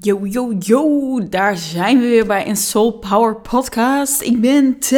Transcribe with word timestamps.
Yo, 0.00 0.26
yo, 0.26 0.52
yo, 0.58 1.28
daar 1.28 1.56
zijn 1.56 2.00
we 2.00 2.06
weer 2.06 2.26
bij 2.26 2.48
een 2.48 2.56
Soul 2.56 2.92
Power 2.92 3.36
podcast. 3.36 4.22
Ik 4.22 4.40
ben 4.40 4.78
T 4.78 4.90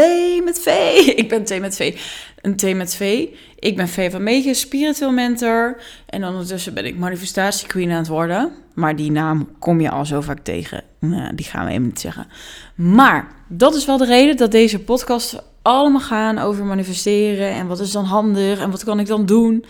met 0.44 0.58
V. 0.58 0.66
Ik 1.22 1.28
ben 1.28 1.44
T 1.44 1.60
met 1.60 1.76
V. 1.76 2.00
Een 2.40 2.56
T 2.56 2.74
met 2.74 2.94
V. 2.94 3.26
Ik 3.58 3.76
ben 3.76 3.88
V 3.88 4.10
van 4.10 4.22
Mege, 4.22 4.54
spiritueel 4.54 5.12
mentor. 5.12 5.82
En 6.06 6.24
ondertussen 6.24 6.74
ben 6.74 6.84
ik 6.84 6.98
manifestatie 6.98 7.68
queen 7.68 7.90
aan 7.90 7.96
het 7.98 8.08
worden. 8.08 8.52
Maar 8.74 8.96
die 8.96 9.10
naam 9.10 9.48
kom 9.58 9.80
je 9.80 9.90
al 9.90 10.06
zo 10.06 10.20
vaak 10.20 10.38
tegen. 10.38 10.84
Nou, 11.00 11.34
die 11.34 11.46
gaan 11.46 11.64
we 11.64 11.70
even 11.70 11.84
niet 11.84 12.00
zeggen. 12.00 12.26
Maar 12.74 13.32
dat 13.48 13.74
is 13.74 13.84
wel 13.84 13.96
de 13.96 14.06
reden 14.06 14.36
dat 14.36 14.50
deze 14.50 14.78
podcast 14.78 15.42
allemaal 15.62 16.00
gaan 16.00 16.38
over 16.38 16.64
manifesteren. 16.64 17.50
En 17.50 17.66
wat 17.66 17.80
is 17.80 17.92
dan 17.92 18.04
handig 18.04 18.60
en 18.60 18.70
wat 18.70 18.84
kan 18.84 19.00
ik 19.00 19.06
dan 19.06 19.26
doen? 19.26 19.64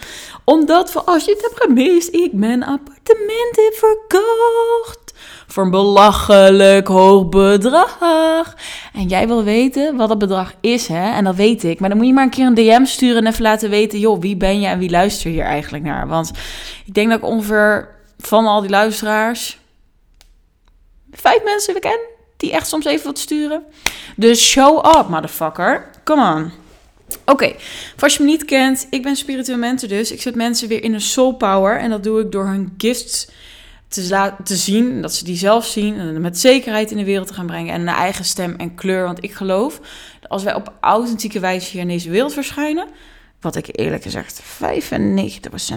Omdat, 0.45 0.91
voor 0.91 1.03
als 1.03 1.25
je 1.25 1.31
het 1.31 1.43
hebt 1.43 1.63
gemist, 1.63 2.15
ik 2.15 2.33
mijn 2.33 2.65
appartement 2.65 3.57
heb 3.57 3.75
verkocht 3.75 5.08
voor 5.47 5.65
een 5.65 5.71
belachelijk 5.71 6.89
hoog 6.89 7.29
bedrag. 7.29 7.99
En 8.93 9.07
jij 9.07 9.27
wil 9.27 9.45
weten 9.45 9.97
wat 9.97 10.09
dat 10.09 10.19
bedrag 10.19 10.55
is, 10.61 10.87
hè? 10.87 11.13
En 11.13 11.25
dat 11.25 11.35
weet 11.35 11.65
ik. 11.65 11.81
Maar 11.81 11.89
dan 11.89 11.99
moet 11.99 12.07
je 12.07 12.13
maar 12.13 12.25
een 12.25 12.31
keer 12.31 12.47
een 12.47 12.55
DM 12.55 12.85
sturen 12.85 13.25
en 13.25 13.33
even 13.33 13.43
laten 13.43 13.71
weten... 13.71 13.99
joh, 13.99 14.21
wie 14.21 14.37
ben 14.37 14.61
je 14.61 14.67
en 14.67 14.79
wie 14.79 14.91
luister 14.91 15.31
hier 15.31 15.45
eigenlijk 15.45 15.85
naar? 15.85 16.09
Want 16.09 16.31
ik 16.87 16.95
denk 16.95 17.09
dat 17.09 17.19
ik 17.19 17.25
ongeveer 17.25 17.89
van 18.19 18.47
al 18.47 18.61
die 18.61 18.71
luisteraars... 18.71 19.59
vijf 21.11 21.45
mensen 21.45 21.81
ken 21.81 22.17
die 22.39 22.53
echt 22.53 22.69
soms 22.69 22.85
even 22.85 23.07
wat 23.07 23.19
sturen. 23.19 23.63
Dus 24.17 24.51
show 24.51 24.99
up, 24.99 25.09
motherfucker. 25.09 25.91
Come 26.05 26.35
on. 26.35 26.51
Oké, 27.25 27.55
als 27.99 28.17
je 28.17 28.23
me 28.23 28.29
niet 28.29 28.45
kent, 28.45 28.87
ik 28.91 29.03
ben 29.03 29.17
spiritueel 29.17 29.59
mentor 29.59 29.89
dus. 29.89 30.13
Ik 30.13 30.23
zet 30.23 30.35
mensen 30.35 30.69
weer 30.69 30.83
in 30.83 30.95
een 30.95 31.01
soul 31.01 31.33
power. 31.33 31.79
En 31.79 31.91
dat 31.91 32.03
doe 32.03 32.21
ik 32.21 32.33
door 32.33 32.47
hun 32.47 32.75
gifts 32.79 33.29
te, 33.89 34.33
te 34.45 34.57
zien, 34.57 35.03
dat 35.03 35.15
ze 35.15 35.25
die 35.25 35.37
zelf 35.37 35.67
zien 35.67 35.99
en 35.99 36.21
met 36.21 36.39
zekerheid 36.39 36.91
in 36.91 36.97
de 36.97 37.05
wereld 37.05 37.27
te 37.27 37.35
gaan 37.35 37.47
brengen 37.47 37.75
en 37.75 37.81
een 37.81 37.89
eigen 37.89 38.25
stem 38.25 38.55
en 38.57 38.75
kleur. 38.75 39.05
Want 39.05 39.25
ik 39.25 39.33
geloof 39.33 39.81
dat 40.21 40.31
als 40.31 40.43
wij 40.43 40.55
op 40.55 40.73
authentieke 40.81 41.41
wijze 41.41 41.71
hier 41.71 41.81
in 41.81 41.89
deze 41.89 42.11
wereld 42.11 42.33
verschijnen, 42.33 42.87
wat 43.41 43.57
ik 43.57 43.69
eerlijk 43.71 44.03
gezegd 44.03 44.43
95% 44.43 44.45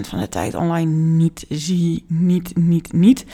van 0.02 0.20
de 0.20 0.30
tijd 0.30 0.56
online 0.56 0.92
niet 0.92 1.46
zie, 1.50 2.06
niet, 2.08 2.58
niet, 2.58 2.94
niet, 2.94 3.26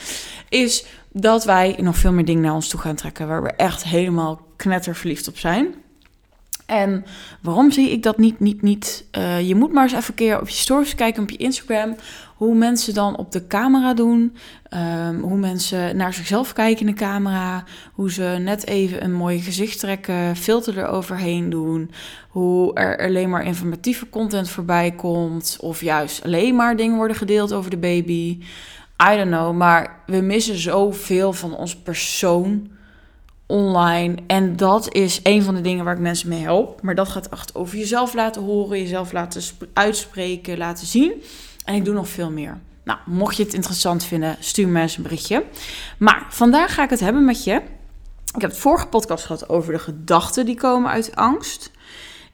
is 0.48 0.84
dat 1.12 1.44
wij 1.44 1.76
nog 1.80 1.96
veel 1.96 2.12
meer 2.12 2.24
dingen 2.24 2.42
naar 2.42 2.54
ons 2.54 2.68
toe 2.68 2.80
gaan 2.80 2.94
trekken 2.94 3.28
waar 3.28 3.42
we 3.42 3.52
echt 3.52 3.84
helemaal 3.84 4.46
knetterverliefd 4.56 5.28
op 5.28 5.38
zijn. 5.38 5.74
En 6.66 7.04
waarom 7.42 7.70
zie 7.70 7.90
ik 7.90 8.02
dat 8.02 8.18
niet, 8.18 8.40
niet, 8.40 8.62
niet? 8.62 9.04
Uh, 9.18 9.48
je 9.48 9.54
moet 9.54 9.72
maar 9.72 9.82
eens 9.82 9.92
even 9.92 10.08
een 10.08 10.14
keer 10.14 10.40
op 10.40 10.48
je 10.48 10.54
stories 10.54 10.94
kijken 10.94 11.22
op 11.22 11.30
je 11.30 11.36
Instagram. 11.36 11.96
Hoe 12.38 12.54
mensen 12.54 12.94
dan 12.94 13.16
op 13.16 13.32
de 13.32 13.46
camera 13.46 13.94
doen. 13.94 14.36
Um, 15.08 15.20
hoe 15.20 15.36
mensen 15.36 15.96
naar 15.96 16.14
zichzelf 16.14 16.52
kijken 16.52 16.86
in 16.86 16.92
de 16.92 16.98
camera. 16.98 17.64
Hoe 17.92 18.12
ze 18.12 18.38
net 18.40 18.66
even 18.66 19.04
een 19.04 19.12
mooi 19.12 19.40
gezicht 19.40 19.78
trekken. 19.78 20.36
Filter 20.36 20.78
eroverheen 20.78 21.50
doen. 21.50 21.90
Hoe 22.28 22.74
er 22.74 22.98
alleen 23.06 23.30
maar 23.30 23.44
informatieve 23.44 24.08
content 24.08 24.48
voorbij 24.48 24.90
komt. 24.90 25.56
Of 25.60 25.80
juist 25.80 26.24
alleen 26.24 26.56
maar 26.56 26.76
dingen 26.76 26.96
worden 26.96 27.16
gedeeld 27.16 27.52
over 27.52 27.70
de 27.70 27.76
baby. 27.76 28.38
I 29.12 29.16
don't 29.16 29.30
know. 29.30 29.56
Maar 29.56 30.02
we 30.06 30.20
missen 30.20 30.58
zoveel 30.58 31.32
van 31.32 31.56
onze 31.56 31.82
persoon 31.82 32.70
online. 33.46 34.14
En 34.26 34.56
dat 34.56 34.94
is 34.94 35.20
een 35.22 35.42
van 35.42 35.54
de 35.54 35.60
dingen 35.60 35.84
waar 35.84 35.94
ik 35.94 36.00
mensen 36.00 36.28
mee 36.28 36.42
help. 36.42 36.82
Maar 36.82 36.94
dat 36.94 37.08
gaat 37.08 37.28
echt 37.28 37.54
over 37.54 37.78
jezelf 37.78 38.14
laten 38.14 38.42
horen, 38.42 38.78
jezelf 38.78 39.12
laten 39.12 39.42
uitspreken, 39.72 40.58
laten 40.58 40.86
zien. 40.86 41.12
En 41.68 41.74
ik 41.74 41.84
doe 41.84 41.94
nog 41.94 42.08
veel 42.08 42.30
meer. 42.30 42.58
Nou, 42.84 42.98
mocht 43.06 43.36
je 43.36 43.42
het 43.42 43.54
interessant 43.54 44.04
vinden, 44.04 44.36
stuur 44.40 44.68
me 44.68 44.80
eens 44.80 44.96
een 44.96 45.02
berichtje. 45.02 45.44
Maar 45.98 46.26
vandaag 46.28 46.74
ga 46.74 46.82
ik 46.82 46.90
het 46.90 47.00
hebben 47.00 47.24
met 47.24 47.44
je. 47.44 47.52
Ik 48.34 48.40
heb 48.40 48.50
het 48.50 48.58
vorige 48.58 48.86
podcast 48.86 49.24
gehad 49.24 49.48
over 49.48 49.72
de 49.72 49.78
gedachten 49.78 50.46
die 50.46 50.56
komen 50.56 50.90
uit 50.90 51.16
angst. 51.16 51.70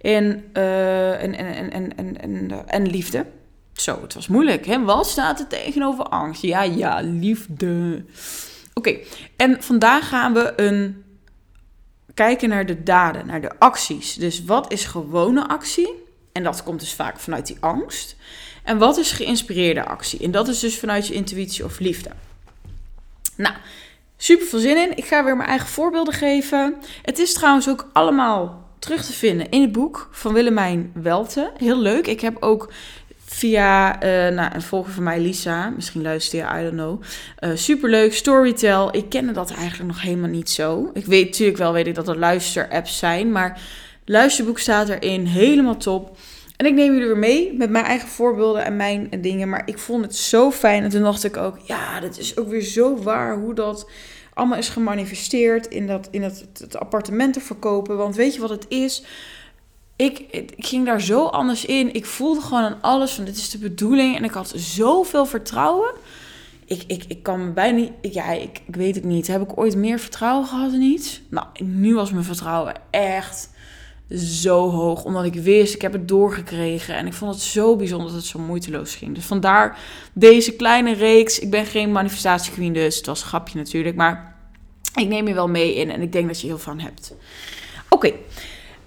En, 0.01 0.45
uh, 0.53 1.23
en, 1.23 1.35
en, 1.35 1.71
en, 1.73 1.97
en, 1.97 2.21
en, 2.21 2.69
en, 2.69 2.87
liefde. 2.87 3.27
Zo, 3.73 4.03
het 4.03 4.15
was 4.15 4.29
moeilijk. 4.29 4.67
Hè? 4.67 4.85
Wat 4.85 5.07
staat 5.07 5.41
er 5.41 5.47
tegenover 5.47 6.05
angst? 6.05 6.43
Ja, 6.43 6.63
ja, 6.63 7.01
liefde. 7.01 8.05
Oké, 8.75 8.99
en 9.37 9.63
vandaag 9.63 10.09
gaan 10.09 10.33
we 10.33 10.53
een 10.57 11.05
kijken 12.15 12.49
naar 12.49 12.67
de 12.67 12.83
daden, 12.83 13.27
naar 13.27 13.41
de 13.41 13.59
acties. 13.59 14.15
Dus 14.15 14.45
wat 14.45 14.73
is 14.73 14.85
gewone 14.85 15.49
actie? 15.49 16.03
En 16.33 16.43
dat 16.43 16.63
komt 16.63 16.81
dus 16.81 16.95
vaak 16.95 17.21
vanuit 17.21 17.47
die 17.47 17.57
angst. 17.61 18.17
En 18.65 18.79
wat 18.79 18.97
is 18.97 19.13
geïnspireerde 19.13 19.85
actie? 19.85 20.21
En 20.21 20.31
dat 20.31 20.49
is 20.49 20.59
dus 20.59 20.79
vanuit 20.79 21.07
je 21.07 21.15
intuïtie 21.15 21.65
of 21.65 21.79
liefde. 21.79 22.11
Nou, 23.37 23.55
super 24.17 24.47
veel 24.47 24.59
zin 24.59 24.77
in. 24.77 24.97
Ik 24.97 25.05
ga 25.05 25.25
weer 25.25 25.37
mijn 25.37 25.49
eigen 25.49 25.69
voorbeelden 25.69 26.15
geven. 26.15 26.75
Het 27.03 27.19
is 27.19 27.33
trouwens 27.33 27.69
ook 27.69 27.91
allemaal 27.93 28.69
terug 28.79 29.05
te 29.05 29.13
vinden 29.13 29.51
in 29.51 29.61
het 29.61 29.73
boek 29.73 30.09
van 30.11 30.33
Willemijn 30.33 30.91
Welte. 30.95 31.53
Heel 31.57 31.81
leuk. 31.81 32.07
Ik 32.07 32.21
heb 32.21 32.37
ook 32.41 32.73
via 33.25 33.95
uh, 33.95 34.35
nou, 34.35 34.55
een 34.55 34.63
volger 34.63 34.93
van 34.93 35.03
mij, 35.03 35.21
Lisa. 35.21 35.71
Misschien 35.71 36.03
luister 36.03 36.39
je, 36.39 36.61
I 36.61 36.63
don't 36.63 36.73
know. 36.73 37.03
Uh, 37.41 37.57
superleuk, 37.57 38.15
Storytel. 38.15 38.97
Ik 38.97 39.09
kende 39.09 39.33
dat 39.33 39.51
eigenlijk 39.51 39.93
nog 39.93 40.03
helemaal 40.03 40.29
niet 40.29 40.51
zo. 40.51 40.91
Ik 40.93 41.07
weet 41.07 41.25
natuurlijk 41.25 41.59
wel, 41.59 41.73
weet 41.73 41.87
ik 41.87 41.95
dat 41.95 42.09
er 42.09 42.19
luisterapps 42.19 42.99
zijn. 42.99 43.33
Maar 43.33 43.61
luisterboek 44.05 44.59
staat 44.59 44.89
erin, 44.89 45.27
helemaal 45.27 45.77
top. 45.77 46.17
En 46.65 46.71
ik 46.71 46.77
neem 46.77 46.93
jullie 46.93 47.07
weer 47.07 47.19
mee 47.19 47.53
met 47.53 47.71
mijn 47.71 47.85
eigen 47.85 48.09
voorbeelden 48.09 48.65
en 48.65 48.77
mijn 48.77 49.09
dingen. 49.21 49.49
Maar 49.49 49.63
ik 49.65 49.79
vond 49.79 50.05
het 50.05 50.17
zo 50.17 50.51
fijn. 50.51 50.83
En 50.83 50.91
toen 50.91 51.03
dacht 51.03 51.25
ik 51.25 51.37
ook, 51.37 51.59
ja, 51.59 52.01
dat 52.01 52.19
is 52.19 52.37
ook 52.37 52.49
weer 52.49 52.63
zo 52.63 52.97
waar 52.97 53.39
hoe 53.39 53.55
dat 53.55 53.91
allemaal 54.35 54.59
is 54.59 54.69
gemanifesteerd 54.69 55.67
in 55.67 55.87
dat, 55.87 56.09
in 56.11 56.21
dat, 56.21 56.45
het 56.59 56.77
appartementen 56.77 57.43
verkopen. 57.43 57.97
Want 57.97 58.17
weet 58.17 58.35
je 58.35 58.41
wat 58.41 58.51
het 58.51 58.67
is? 58.69 59.05
ik, 59.97 60.19
ik, 60.31 60.53
ging 60.57 60.87
daar 60.87 61.01
zo 61.01 61.27
anders 61.27 61.65
in. 61.65 61.95
Ik 61.95 62.07
voelde 62.07 62.41
gewoon 62.41 62.63
aan 62.63 62.79
alles 62.81 63.13
van 63.13 63.25
dit 63.25 63.37
is 63.37 63.51
de 63.51 63.59
bedoeling. 63.59 64.17
En 64.17 64.25
ik 64.25 64.33
had 64.33 64.53
zoveel 64.57 65.27
vertrouwen. 65.27 65.91
Ik, 66.65 66.85
ik, 66.87 67.05
ik 67.09 67.23
kan 67.23 67.53
bijna 67.53 67.77
niet... 67.77 68.15
Ja, 68.15 68.31
ik, 68.31 68.61
ik 68.67 68.77
weet 68.77 68.95
het 68.95 69.05
niet. 69.05 69.27
Heb 69.27 69.43
ik 69.43 69.59
ooit 69.59 69.77
meer 69.77 69.99
vertrouwen 69.99 70.47
gehad 70.47 70.73
in 70.73 70.83
iets? 70.83 71.23
Nou, 71.29 71.47
nu 71.63 71.95
was 71.95 72.13
mijn 72.13 72.25
vertrouwen 72.25 72.75
echt 72.91 73.53
zo 74.11 74.71
hoog. 74.71 75.05
Omdat 75.05 75.25
ik 75.25 75.35
wist, 75.35 75.75
ik 75.75 75.83
heb 75.83 75.93
het 75.93 76.09
doorgekregen. 76.09 76.97
En 76.97 77.07
ik 77.07 77.13
vond 77.13 77.35
het 77.35 77.43
zo 77.43 77.77
bijzonder 77.77 78.07
dat 78.07 78.17
het 78.17 78.27
zo 78.27 78.39
moeiteloos 78.39 78.95
ging. 78.95 79.15
Dus 79.15 79.25
vandaar 79.25 79.79
deze 80.13 80.53
kleine 80.53 80.95
reeks. 80.95 81.39
Ik 81.39 81.51
ben 81.51 81.67
geen 81.67 81.93
manifestatiequeen 81.93 82.73
dus. 82.73 82.97
Het 82.97 83.07
was 83.07 83.21
een 83.21 83.27
grapje 83.27 83.59
natuurlijk. 83.59 83.97
Maar 83.97 84.37
ik 84.95 85.09
neem 85.09 85.29
je 85.29 85.35
wel 85.35 85.49
mee 85.49 85.75
in. 85.75 85.91
En 85.91 86.03
ik 86.03 86.13
denk 86.13 86.27
dat 86.27 86.41
je 86.41 86.47
heel 86.47 86.59
van 86.59 86.81
hebt. 86.81 87.15
Oké. 87.89 88.13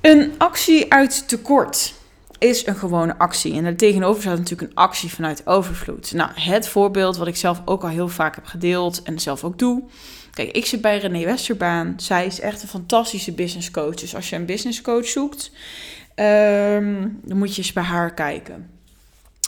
Een 0.02 0.34
actie 0.38 0.94
uit 0.94 1.28
tekort 1.28 1.94
is 2.38 2.66
een 2.66 2.76
gewone 2.76 3.18
actie. 3.18 3.54
En 3.54 3.66
er 3.66 3.78
tegenover 3.78 4.22
staat 4.22 4.38
natuurlijk 4.38 4.72
een 4.72 4.78
actie 4.78 5.14
vanuit 5.14 5.48
overvloed. 5.48 6.14
Nou, 6.14 6.32
het 6.34 6.68
voorbeeld 6.68 7.18
wat 7.18 7.28
ik 7.28 7.36
zelf 7.36 7.62
ook 7.66 7.84
al 7.84 7.90
heel 7.90 8.08
vaak 8.08 8.36
heb 8.36 8.46
gedeeld 8.46 9.04
en 9.04 9.20
zelf 9.20 9.44
ook 9.44 9.60
doe. 9.60 9.84
Kijk, 10.38 10.52
ik 10.52 10.66
zit 10.66 10.82
bij 10.82 10.98
René 10.98 11.26
Westerbaan. 11.26 11.94
Zij 11.98 12.26
is 12.26 12.40
echt 12.40 12.62
een 12.62 12.68
fantastische 12.68 13.32
business 13.32 13.72
coach. 13.72 13.96
Dus 13.96 14.16
als 14.16 14.30
je 14.30 14.36
een 14.36 14.46
business 14.46 14.82
coach 14.82 15.06
zoekt, 15.06 15.52
ehm, 16.16 17.08
dan 17.24 17.38
moet 17.38 17.56
je 17.56 17.62
eens 17.62 17.74
bij 17.74 17.84
haar 17.84 18.14
kijken. 18.14 18.70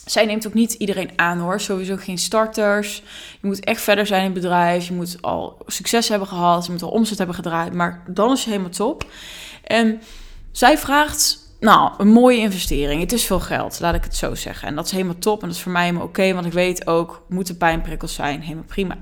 Zij 0.05 0.25
neemt 0.25 0.47
ook 0.47 0.53
niet 0.53 0.73
iedereen 0.73 1.11
aan 1.15 1.39
hoor. 1.39 1.61
Sowieso 1.61 1.95
geen 1.95 2.17
starters. 2.17 3.03
Je 3.41 3.47
moet 3.47 3.63
echt 3.63 3.81
verder 3.81 4.05
zijn 4.05 4.19
in 4.19 4.31
het 4.31 4.41
bedrijf. 4.41 4.87
Je 4.87 4.93
moet 4.93 5.17
al 5.21 5.57
succes 5.65 6.09
hebben 6.09 6.27
gehad. 6.27 6.65
Je 6.65 6.71
moet 6.71 6.81
al 6.81 6.89
omzet 6.89 7.17
hebben 7.17 7.35
gedraaid. 7.35 7.73
Maar 7.73 8.03
dan 8.07 8.31
is 8.31 8.43
je 8.43 8.49
helemaal 8.49 8.71
top. 8.71 9.05
En 9.63 10.01
zij 10.51 10.77
vraagt, 10.77 11.39
nou, 11.59 11.91
een 11.97 12.07
mooie 12.07 12.37
investering. 12.37 13.01
Het 13.01 13.11
is 13.11 13.25
veel 13.25 13.39
geld, 13.39 13.79
laat 13.79 13.95
ik 13.95 14.03
het 14.03 14.15
zo 14.15 14.35
zeggen. 14.35 14.67
En 14.67 14.75
dat 14.75 14.85
is 14.85 14.91
helemaal 14.91 15.17
top 15.19 15.41
en 15.41 15.47
dat 15.47 15.57
is 15.57 15.63
voor 15.63 15.71
mij 15.71 15.85
helemaal 15.85 16.05
oké, 16.07 16.33
want 16.33 16.45
ik 16.45 16.53
weet 16.53 16.87
ook, 16.87 17.23
moeten 17.29 17.57
pijnprikkels 17.57 18.13
zijn, 18.13 18.41
helemaal 18.41 18.63
prima. 18.63 18.97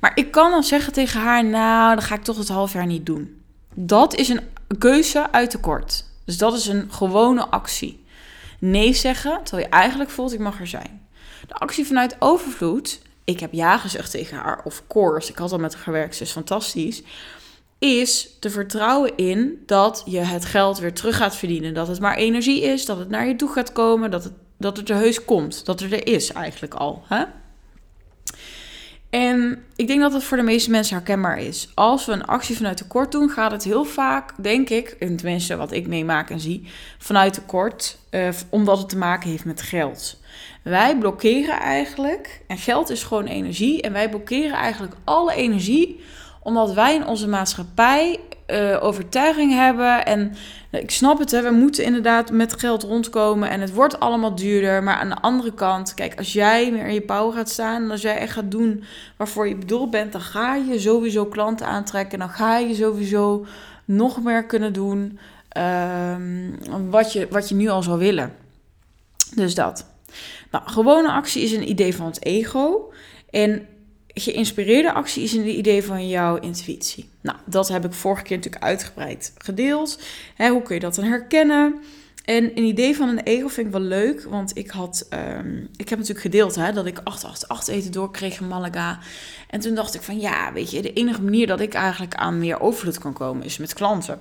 Maar 0.00 0.12
ik 0.14 0.30
kan 0.30 0.50
dan 0.50 0.64
zeggen 0.64 0.92
tegen 0.92 1.20
haar, 1.20 1.44
nou, 1.44 1.94
dan 1.94 2.04
ga 2.04 2.14
ik 2.14 2.22
toch 2.22 2.38
het 2.38 2.48
half 2.48 2.72
jaar 2.72 2.86
niet 2.86 3.06
doen. 3.06 3.42
Dat 3.74 4.14
is 4.14 4.28
een 4.28 4.40
keuze 4.78 5.32
uit 5.32 5.50
tekort. 5.50 6.04
Dus 6.24 6.38
dat 6.38 6.54
is 6.54 6.66
een 6.66 6.92
gewone 6.92 7.46
actie. 7.46 8.04
Nee 8.58 8.92
zeggen, 8.92 9.40
terwijl 9.44 9.68
je 9.68 9.74
eigenlijk 9.74 10.10
voelt, 10.10 10.32
ik 10.32 10.38
mag 10.38 10.60
er 10.60 10.66
zijn. 10.66 11.06
De 11.46 11.54
actie 11.54 11.86
vanuit 11.86 12.16
overvloed, 12.18 13.00
ik 13.24 13.40
heb 13.40 13.52
ja 13.52 13.78
gezegd 13.78 14.10
tegen 14.10 14.36
haar, 14.36 14.60
of 14.64 14.82
course, 14.88 15.30
ik 15.30 15.38
had 15.38 15.52
al 15.52 15.58
met 15.58 15.74
haar 15.74 15.82
gewerkt, 15.82 16.18
dus 16.18 16.30
fantastisch 16.30 17.02
is 17.78 18.36
te 18.40 18.50
vertrouwen 18.50 19.16
in 19.16 19.62
dat 19.66 20.02
je 20.06 20.18
het 20.18 20.44
geld 20.44 20.78
weer 20.78 20.92
terug 20.92 21.16
gaat 21.16 21.36
verdienen. 21.36 21.74
Dat 21.74 21.88
het 21.88 22.00
maar 22.00 22.16
energie 22.16 22.62
is, 22.62 22.84
dat 22.84 22.98
het 22.98 23.08
naar 23.08 23.26
je 23.26 23.36
toe 23.36 23.52
gaat 23.52 23.72
komen, 23.72 24.10
dat 24.10 24.24
het, 24.24 24.32
dat 24.56 24.76
het 24.76 24.90
er 24.90 24.96
heus 24.96 25.24
komt. 25.24 25.64
Dat 25.64 25.80
het 25.80 25.92
er 25.92 26.06
is 26.06 26.32
eigenlijk 26.32 26.74
al. 26.74 27.02
Hè? 27.06 27.24
En 29.10 29.64
ik 29.76 29.86
denk 29.86 30.00
dat 30.00 30.12
het 30.12 30.24
voor 30.24 30.36
de 30.36 30.42
meeste 30.42 30.70
mensen 30.70 30.96
herkenbaar 30.96 31.38
is. 31.38 31.68
Als 31.74 32.06
we 32.06 32.12
een 32.12 32.24
actie 32.24 32.56
vanuit 32.56 32.76
tekort 32.76 33.12
doen, 33.12 33.30
gaat 33.30 33.50
het 33.50 33.64
heel 33.64 33.84
vaak, 33.84 34.32
denk 34.36 34.68
ik, 34.68 34.88
en 34.88 35.16
tenminste 35.16 35.56
wat 35.56 35.72
ik 35.72 35.86
meemaak 35.86 36.30
en 36.30 36.40
zie, 36.40 36.68
vanuit 36.98 37.32
tekort, 37.32 37.98
uh, 38.10 38.28
omdat 38.48 38.78
het 38.78 38.88
te 38.88 38.98
maken 38.98 39.30
heeft 39.30 39.44
met 39.44 39.62
geld. 39.62 40.20
wij 40.62 40.98
blokkeren 40.98 41.60
eigenlijk, 41.60 42.40
en 42.46 42.58
geld 42.58 42.90
is 42.90 43.02
gewoon 43.02 43.26
energie, 43.26 43.82
en 43.82 43.92
wij 43.92 44.08
blokkeren 44.08 44.56
eigenlijk 44.56 44.94
alle 45.04 45.34
energie 45.34 46.00
omdat 46.48 46.72
wij 46.72 46.94
in 46.94 47.06
onze 47.06 47.28
maatschappij 47.28 48.20
uh, 48.50 48.76
overtuiging 48.80 49.52
hebben. 49.52 50.06
En 50.06 50.34
ik 50.70 50.90
snap 50.90 51.18
het, 51.18 51.30
hè, 51.30 51.42
we 51.42 51.50
moeten 51.50 51.84
inderdaad 51.84 52.30
met 52.30 52.60
geld 52.60 52.82
rondkomen 52.82 53.50
en 53.50 53.60
het 53.60 53.72
wordt 53.72 54.00
allemaal 54.00 54.34
duurder. 54.34 54.82
Maar 54.82 54.96
aan 54.96 55.08
de 55.08 55.20
andere 55.20 55.54
kant, 55.54 55.94
kijk, 55.94 56.18
als 56.18 56.32
jij 56.32 56.70
meer 56.72 56.86
in 56.86 56.94
je 56.94 57.00
power 57.00 57.32
gaat 57.32 57.48
staan 57.48 57.82
en 57.82 57.90
als 57.90 58.02
jij 58.02 58.16
echt 58.18 58.32
gaat 58.32 58.50
doen 58.50 58.84
waarvoor 59.16 59.48
je 59.48 59.56
bedoeld 59.56 59.90
bent, 59.90 60.12
dan 60.12 60.20
ga 60.20 60.54
je 60.54 60.78
sowieso 60.78 61.26
klanten 61.26 61.66
aantrekken. 61.66 62.18
Dan 62.18 62.30
ga 62.30 62.58
je 62.58 62.74
sowieso 62.74 63.46
nog 63.84 64.22
meer 64.22 64.44
kunnen 64.44 64.72
doen 64.72 65.18
um, 65.58 66.58
wat, 66.90 67.12
je, 67.12 67.26
wat 67.30 67.48
je 67.48 67.54
nu 67.54 67.68
al 67.68 67.82
zou 67.82 67.98
willen. 67.98 68.34
Dus 69.34 69.54
dat. 69.54 69.86
Nou, 70.50 70.64
gewone 70.68 71.12
actie 71.12 71.42
is 71.42 71.52
een 71.52 71.70
idee 71.70 71.94
van 71.94 72.06
het 72.06 72.24
ego. 72.24 72.92
En 73.30 73.66
geïnspireerde 74.20 74.92
actie 74.92 75.22
is 75.22 75.32
een 75.32 75.58
idee 75.58 75.84
van 75.84 76.08
jouw 76.08 76.36
intuïtie. 76.36 77.08
Nou, 77.20 77.38
dat 77.44 77.68
heb 77.68 77.84
ik 77.84 77.92
vorige 77.92 78.22
keer 78.22 78.36
natuurlijk 78.36 78.64
uitgebreid 78.64 79.32
gedeeld. 79.38 80.02
hoe 80.36 80.62
kun 80.62 80.74
je 80.74 80.80
dat 80.80 80.94
dan 80.94 81.04
herkennen? 81.04 81.80
En 82.28 82.44
een 82.44 82.64
idee 82.64 82.96
van 82.96 83.08
een 83.08 83.18
ego 83.20 83.48
vind 83.48 83.66
ik 83.66 83.72
wel 83.72 83.82
leuk, 83.82 84.22
want 84.22 84.56
ik 84.56 84.70
had, 84.70 85.08
um, 85.10 85.68
ik 85.76 85.88
heb 85.88 85.98
natuurlijk 85.98 86.26
gedeeld 86.26 86.54
hè, 86.54 86.72
dat 86.72 86.86
ik 86.86 87.00
888 87.04 87.74
eten 87.74 87.92
doorkreeg 87.92 88.40
in 88.40 88.48
Malaga. 88.48 88.98
En 89.50 89.60
toen 89.60 89.74
dacht 89.74 89.94
ik 89.94 90.02
van 90.02 90.20
ja, 90.20 90.52
weet 90.52 90.70
je, 90.70 90.82
de 90.82 90.92
enige 90.92 91.22
manier 91.22 91.46
dat 91.46 91.60
ik 91.60 91.74
eigenlijk 91.74 92.14
aan 92.14 92.38
meer 92.38 92.60
overvloed 92.60 92.98
kan 92.98 93.12
komen 93.12 93.44
is 93.44 93.58
met 93.58 93.74
klanten. 93.74 94.20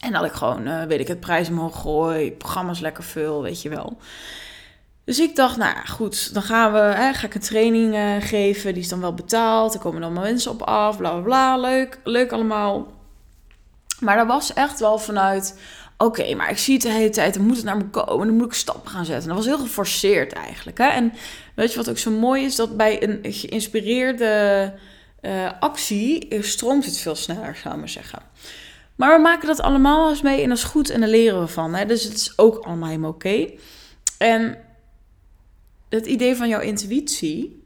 En 0.00 0.12
dat 0.12 0.24
ik 0.24 0.32
gewoon, 0.32 0.68
uh, 0.68 0.82
weet 0.82 1.00
ik 1.00 1.08
het, 1.08 1.20
prijs 1.20 1.48
omhoog 1.48 1.80
gooi, 1.80 2.32
programma's 2.32 2.80
lekker 2.80 3.04
vul, 3.04 3.42
weet 3.42 3.62
je 3.62 3.68
wel. 3.68 3.98
Dus 5.04 5.20
ik 5.20 5.36
dacht, 5.36 5.56
nou 5.56 5.86
goed, 5.86 6.34
dan 6.34 6.42
gaan 6.42 6.72
we, 6.72 6.78
hè, 6.78 7.12
ga 7.12 7.26
ik 7.26 7.34
een 7.34 7.40
training 7.40 7.94
uh, 7.94 8.14
geven, 8.20 8.72
die 8.72 8.82
is 8.82 8.88
dan 8.88 9.00
wel 9.00 9.14
betaald. 9.14 9.74
Er 9.74 9.80
komen 9.80 10.00
dan 10.00 10.12
mensen 10.12 10.50
op 10.50 10.62
af, 10.62 10.96
bla 10.96 11.10
bla 11.10 11.20
bla, 11.20 11.56
leuk, 11.56 11.98
leuk 12.04 12.32
allemaal. 12.32 12.92
Maar 14.00 14.16
dat 14.16 14.26
was 14.26 14.52
echt 14.52 14.80
wel 14.80 14.98
vanuit, 14.98 15.58
oké, 15.98 16.34
maar 16.34 16.50
ik 16.50 16.58
zie 16.58 16.74
het 16.74 16.82
de 16.82 16.90
hele 16.90 17.10
tijd, 17.10 17.34
dan 17.34 17.46
moet 17.46 17.56
het 17.56 17.64
naar 17.64 17.76
me 17.76 17.84
komen, 17.84 18.26
dan 18.26 18.36
moet 18.36 18.46
ik 18.46 18.52
stappen 18.52 18.90
gaan 18.90 19.04
zetten. 19.04 19.28
dat 19.28 19.36
was 19.36 19.46
heel 19.46 19.58
geforceerd 19.58 20.32
eigenlijk. 20.32 20.78
Hè? 20.78 20.88
En 20.88 21.12
weet 21.54 21.70
je 21.70 21.76
wat 21.76 21.90
ook 21.90 21.98
zo 21.98 22.10
mooi 22.10 22.44
is, 22.44 22.56
dat 22.56 22.76
bij 22.76 23.02
een 23.02 23.32
geïnspireerde 23.32 24.72
uh, 25.22 25.50
actie 25.60 26.42
stroomt 26.42 26.84
het 26.84 26.98
veel 26.98 27.14
sneller, 27.14 27.56
zou 27.56 27.74
ik 27.74 27.80
maar 27.80 27.88
zeggen. 27.88 28.22
Maar 28.96 29.16
we 29.16 29.22
maken 29.22 29.46
dat 29.46 29.60
allemaal 29.60 30.10
eens 30.10 30.22
mee 30.22 30.42
en 30.42 30.48
dat 30.48 30.58
is 30.58 30.64
goed 30.64 30.90
en 30.90 31.00
daar 31.00 31.08
leren 31.08 31.40
we 31.40 31.46
van. 31.46 31.74
Hè? 31.74 31.86
Dus 31.86 32.02
het 32.02 32.14
is 32.14 32.38
ook 32.38 32.56
allemaal 32.64 32.88
helemaal 32.88 33.10
oké. 33.10 33.50
En 34.18 34.58
het 35.94 36.06
idee 36.06 36.36
van 36.36 36.48
jouw 36.48 36.60
intuïtie, 36.60 37.62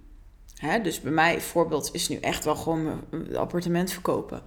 hè, 0.54 0.80
dus 0.80 1.00
bij 1.00 1.12
mij 1.12 1.40
voorbeeld 1.40 1.88
is 1.92 2.08
nu 2.08 2.16
echt 2.16 2.44
wel 2.44 2.56
gewoon 2.56 3.02
mijn 3.10 3.36
appartement 3.36 3.92
verkopen. 3.92 4.42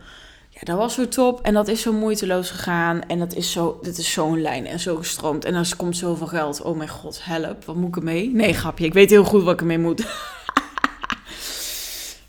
Ja, 0.49 0.59
dat 0.63 0.77
was 0.77 0.93
zo 0.93 1.07
top 1.07 1.41
en 1.41 1.53
dat 1.53 1.67
is 1.67 1.81
zo 1.81 1.93
moeiteloos 1.93 2.49
gegaan 2.49 3.01
en 3.01 3.19
dat 3.19 3.35
is 3.35 3.51
zo, 3.51 3.79
dit 3.81 3.97
is 3.97 4.11
zo'n 4.11 4.41
lijn 4.41 4.67
en 4.67 4.79
zo 4.79 4.95
gestroomd 4.95 5.45
en 5.45 5.53
dan 5.53 5.65
komt 5.77 5.97
zoveel 5.97 6.27
geld. 6.27 6.61
Oh 6.61 6.77
mijn 6.77 6.89
god, 6.89 7.19
help, 7.23 7.65
wat 7.65 7.75
moet 7.75 7.87
ik 7.87 7.95
ermee? 7.95 8.29
Nee, 8.29 8.53
grapje, 8.53 8.85
ik 8.85 8.93
weet 8.93 9.09
heel 9.09 9.23
goed 9.23 9.43
wat 9.43 9.53
ik 9.53 9.59
ermee 9.59 9.79
moet. 9.79 10.05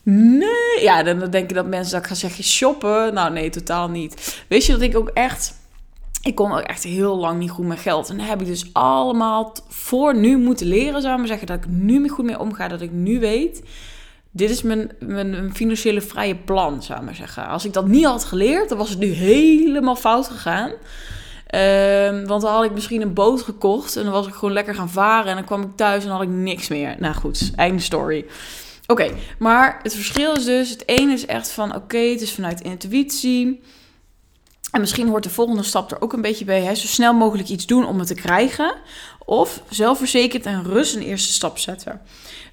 nee, 0.02 0.80
ja, 0.80 1.02
dan 1.02 1.30
denk 1.30 1.50
ik 1.50 1.56
dat 1.56 1.66
mensen 1.66 1.92
dat 1.92 2.02
ik 2.02 2.06
ga 2.06 2.14
zeggen 2.14 2.44
shoppen. 2.44 3.14
Nou 3.14 3.32
nee, 3.32 3.50
totaal 3.50 3.88
niet. 3.88 4.44
Weet 4.48 4.66
je 4.66 4.72
dat 4.72 4.80
ik 4.80 4.96
ook 4.96 5.08
echt 5.08 5.54
ik 6.22 6.34
kon 6.34 6.52
ook 6.52 6.60
echt 6.60 6.84
heel 6.84 7.16
lang 7.16 7.38
niet 7.38 7.50
goed 7.50 7.66
met 7.66 7.78
geld. 7.78 8.08
En 8.08 8.16
dan 8.16 8.26
heb 8.26 8.40
ik 8.40 8.46
dus 8.46 8.70
allemaal 8.72 9.52
voor 9.68 10.16
nu 10.16 10.38
moeten 10.38 10.66
leren, 10.66 11.02
zou 11.02 11.20
ik 11.20 11.26
zeggen. 11.26 11.46
Dat 11.46 11.56
ik 11.56 11.66
nu 11.68 12.08
goed 12.08 12.24
mee 12.24 12.38
omga. 12.38 12.68
Dat 12.68 12.80
ik 12.80 12.92
nu 12.92 13.20
weet, 13.20 13.62
dit 14.30 14.50
is 14.50 14.62
mijn, 14.62 14.90
mijn, 15.00 15.54
financiële 15.54 16.00
vrije 16.00 16.36
plan, 16.36 16.82
zou 16.82 16.98
ik 16.98 17.04
maar 17.04 17.14
zeggen. 17.14 17.46
Als 17.46 17.64
ik 17.64 17.72
dat 17.72 17.86
niet 17.86 18.04
had 18.04 18.24
geleerd, 18.24 18.68
dan 18.68 18.78
was 18.78 18.88
het 18.88 18.98
nu 18.98 19.06
helemaal 19.06 19.96
fout 19.96 20.28
gegaan. 20.28 20.70
Um, 21.54 22.26
want 22.26 22.42
dan 22.42 22.52
had 22.52 22.64
ik 22.64 22.72
misschien 22.72 23.02
een 23.02 23.14
boot 23.14 23.42
gekocht 23.42 23.96
en 23.96 24.02
dan 24.02 24.12
was 24.12 24.26
ik 24.26 24.34
gewoon 24.34 24.54
lekker 24.54 24.74
gaan 24.74 24.90
varen. 24.90 25.30
En 25.30 25.34
dan 25.34 25.44
kwam 25.44 25.62
ik 25.62 25.76
thuis 25.76 26.04
en 26.04 26.10
had 26.10 26.22
ik 26.22 26.28
niks 26.28 26.68
meer. 26.68 26.96
Nou 26.98 27.14
goed, 27.14 27.50
einde 27.56 27.82
story. 27.82 28.24
Oké, 28.86 29.10
maar 29.38 29.80
het 29.82 29.94
verschil 29.94 30.34
is 30.34 30.44
dus, 30.44 30.70
het 30.70 30.88
ene 30.88 31.12
is 31.12 31.26
echt 31.26 31.50
van, 31.50 31.74
oké, 31.74 31.98
het 31.98 32.20
is 32.20 32.34
vanuit 32.34 32.60
intuïtie. 32.60 33.60
En 34.72 34.80
misschien 34.80 35.08
hoort 35.08 35.22
de 35.22 35.30
volgende 35.30 35.62
stap 35.62 35.90
er 35.90 36.00
ook 36.00 36.12
een 36.12 36.20
beetje 36.20 36.44
bij. 36.44 36.62
Hè? 36.62 36.74
Zo 36.74 36.86
snel 36.86 37.12
mogelijk 37.12 37.48
iets 37.48 37.66
doen 37.66 37.86
om 37.86 37.98
het 37.98 38.08
te 38.08 38.14
krijgen. 38.14 38.74
Of 39.24 39.62
zelfverzekerd 39.68 40.46
en 40.46 40.64
rust 40.64 40.94
een 40.94 41.02
eerste 41.02 41.32
stap 41.32 41.58
zetten. 41.58 42.00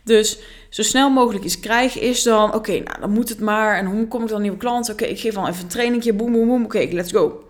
Dus 0.03 0.39
zo 0.69 0.83
snel 0.83 1.09
mogelijk 1.09 1.45
iets 1.45 1.59
krijgen 1.59 2.01
is 2.01 2.23
dan... 2.23 2.53
Oké, 2.53 2.71
nou 2.71 2.99
dan 2.99 3.11
moet 3.11 3.29
het 3.29 3.39
maar. 3.39 3.77
En 3.77 3.85
hoe 3.85 4.07
kom 4.07 4.23
ik 4.23 4.29
dan 4.29 4.41
nieuwe 4.41 4.57
klanten? 4.57 4.93
Oké, 4.93 5.05
ik 5.05 5.19
geef 5.19 5.33
dan 5.33 5.47
even 5.47 5.61
een 5.61 5.67
trainingje. 5.67 6.13
Boem, 6.13 6.31
boem, 6.31 6.47
boem. 6.47 6.63
Oké, 6.63 6.87
let's 6.91 7.11
go. 7.11 7.43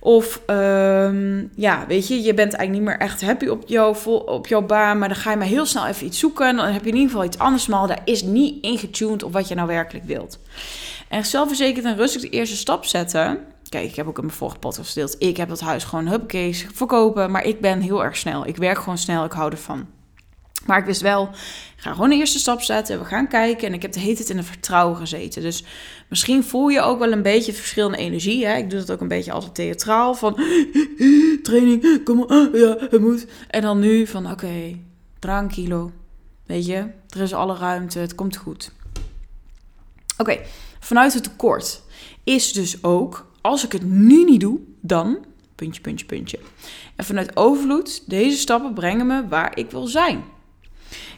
Of 0.00 0.40
um, 0.46 1.50
ja, 1.56 1.84
weet 1.88 2.08
je, 2.08 2.22
je 2.22 2.34
bent 2.34 2.52
eigenlijk 2.52 2.70
niet 2.70 2.82
meer 2.82 3.08
echt 3.08 3.20
happy 3.22 3.46
op 3.46 3.62
jouw, 3.66 3.94
op 4.24 4.46
jouw 4.46 4.62
baan. 4.62 4.98
Maar 4.98 5.08
dan 5.08 5.16
ga 5.16 5.30
je 5.30 5.36
maar 5.36 5.46
heel 5.46 5.66
snel 5.66 5.86
even 5.86 6.06
iets 6.06 6.18
zoeken. 6.18 6.56
Dan 6.56 6.66
heb 6.66 6.82
je 6.82 6.88
in 6.88 6.94
ieder 6.94 7.10
geval 7.10 7.24
iets 7.24 7.38
anders. 7.38 7.66
Maar 7.66 7.88
daar 7.88 8.02
is 8.04 8.22
niet 8.22 8.64
ingetuned 8.64 9.22
op 9.22 9.32
wat 9.32 9.48
je 9.48 9.54
nou 9.54 9.68
werkelijk 9.68 10.04
wilt. 10.04 10.38
En 11.08 11.24
zelfverzekerd 11.24 11.84
en 11.84 11.96
rustig 11.96 12.22
de 12.22 12.28
eerste 12.28 12.56
stap 12.56 12.84
zetten 12.84 13.54
Kijk, 13.68 13.88
ik 13.88 13.96
heb 13.96 14.06
ook 14.06 14.18
in 14.18 14.24
mijn 14.24 14.36
vorige 14.36 14.58
podcast 14.58 14.92
gedeeld. 14.92 15.16
Ik 15.18 15.36
heb 15.36 15.48
dat 15.48 15.60
huis 15.60 15.84
gewoon 15.84 16.06
hupkees 16.06 16.66
verkopen. 16.74 17.30
Maar 17.30 17.44
ik 17.44 17.60
ben 17.60 17.80
heel 17.80 18.04
erg 18.04 18.16
snel. 18.16 18.46
Ik 18.46 18.56
werk 18.56 18.78
gewoon 18.78 18.98
snel. 18.98 19.24
Ik 19.24 19.32
hou 19.32 19.50
ervan. 19.50 19.86
Maar 20.66 20.78
ik 20.78 20.84
wist 20.84 21.00
wel, 21.00 21.22
ik 21.76 21.82
ga 21.82 21.92
gewoon 21.92 22.08
de 22.08 22.16
eerste 22.16 22.38
stap 22.38 22.62
zetten. 22.62 22.98
We 22.98 23.04
gaan 23.04 23.28
kijken. 23.28 23.68
En 23.68 23.74
ik 23.74 23.82
heb 23.82 23.92
de 23.92 24.00
hele 24.00 24.14
tijd 24.14 24.30
in 24.30 24.36
het 24.36 24.46
vertrouwen 24.46 24.96
gezeten. 24.96 25.42
Dus 25.42 25.64
misschien 26.08 26.44
voel 26.44 26.68
je 26.68 26.80
ook 26.80 26.98
wel 26.98 27.12
een 27.12 27.22
beetje 27.22 27.52
verschillende 27.52 27.96
energie. 27.96 28.46
Hè? 28.46 28.56
Ik 28.56 28.70
doe 28.70 28.78
dat 28.78 28.90
ook 28.90 29.00
een 29.00 29.08
beetje 29.08 29.32
altijd 29.32 29.54
theatraal. 29.54 30.14
Van 30.14 30.34
training, 31.42 32.04
kom. 32.04 32.22
Ah, 32.22 32.54
ja, 32.62 32.76
het 32.78 33.00
moet. 33.00 33.26
En 33.48 33.62
dan 33.62 33.78
nu 33.78 34.06
van 34.06 34.24
oké, 34.24 34.32
okay, 34.32 34.82
tranquilo. 35.18 35.90
Weet 36.46 36.66
je, 36.66 36.86
er 37.08 37.20
is 37.20 37.34
alle 37.34 37.56
ruimte. 37.56 37.98
Het 37.98 38.14
komt 38.14 38.36
goed. 38.36 38.72
Oké, 40.18 40.38
vanuit 40.80 41.14
het 41.14 41.22
tekort 41.22 41.82
is 42.24 42.52
dus 42.52 42.84
ook 42.84 43.26
als 43.46 43.64
ik 43.64 43.72
het 43.72 43.84
nu 43.84 44.24
niet 44.24 44.40
doe, 44.40 44.58
dan 44.80 45.18
puntje, 45.54 45.80
puntje, 45.80 46.06
puntje. 46.06 46.38
En 46.96 47.04
vanuit 47.04 47.36
overvloed, 47.36 48.10
deze 48.10 48.36
stappen 48.38 48.74
brengen 48.74 49.06
me 49.06 49.28
waar 49.28 49.58
ik 49.58 49.70
wil 49.70 49.86
zijn. 49.86 50.24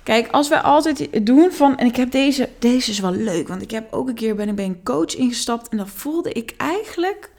Kijk, 0.02 0.28
als 0.30 0.48
wij 0.48 0.60
altijd 0.60 1.26
doen 1.26 1.52
van, 1.52 1.76
en 1.76 1.86
ik 1.86 1.96
heb 1.96 2.10
deze, 2.10 2.48
deze 2.58 2.90
is 2.90 2.98
wel 2.98 3.12
leuk, 3.12 3.48
want 3.48 3.62
ik 3.62 3.70
heb 3.70 3.92
ook 3.92 4.08
een 4.08 4.14
keer 4.14 4.34
ben 4.34 4.48
ik 4.48 4.54
bij 4.54 4.64
een 4.64 4.82
coach 4.82 5.14
ingestapt 5.14 5.68
en 5.68 5.76
dan 5.76 5.88
voelde 5.88 6.32
ik 6.32 6.54
eigenlijk 6.56 7.30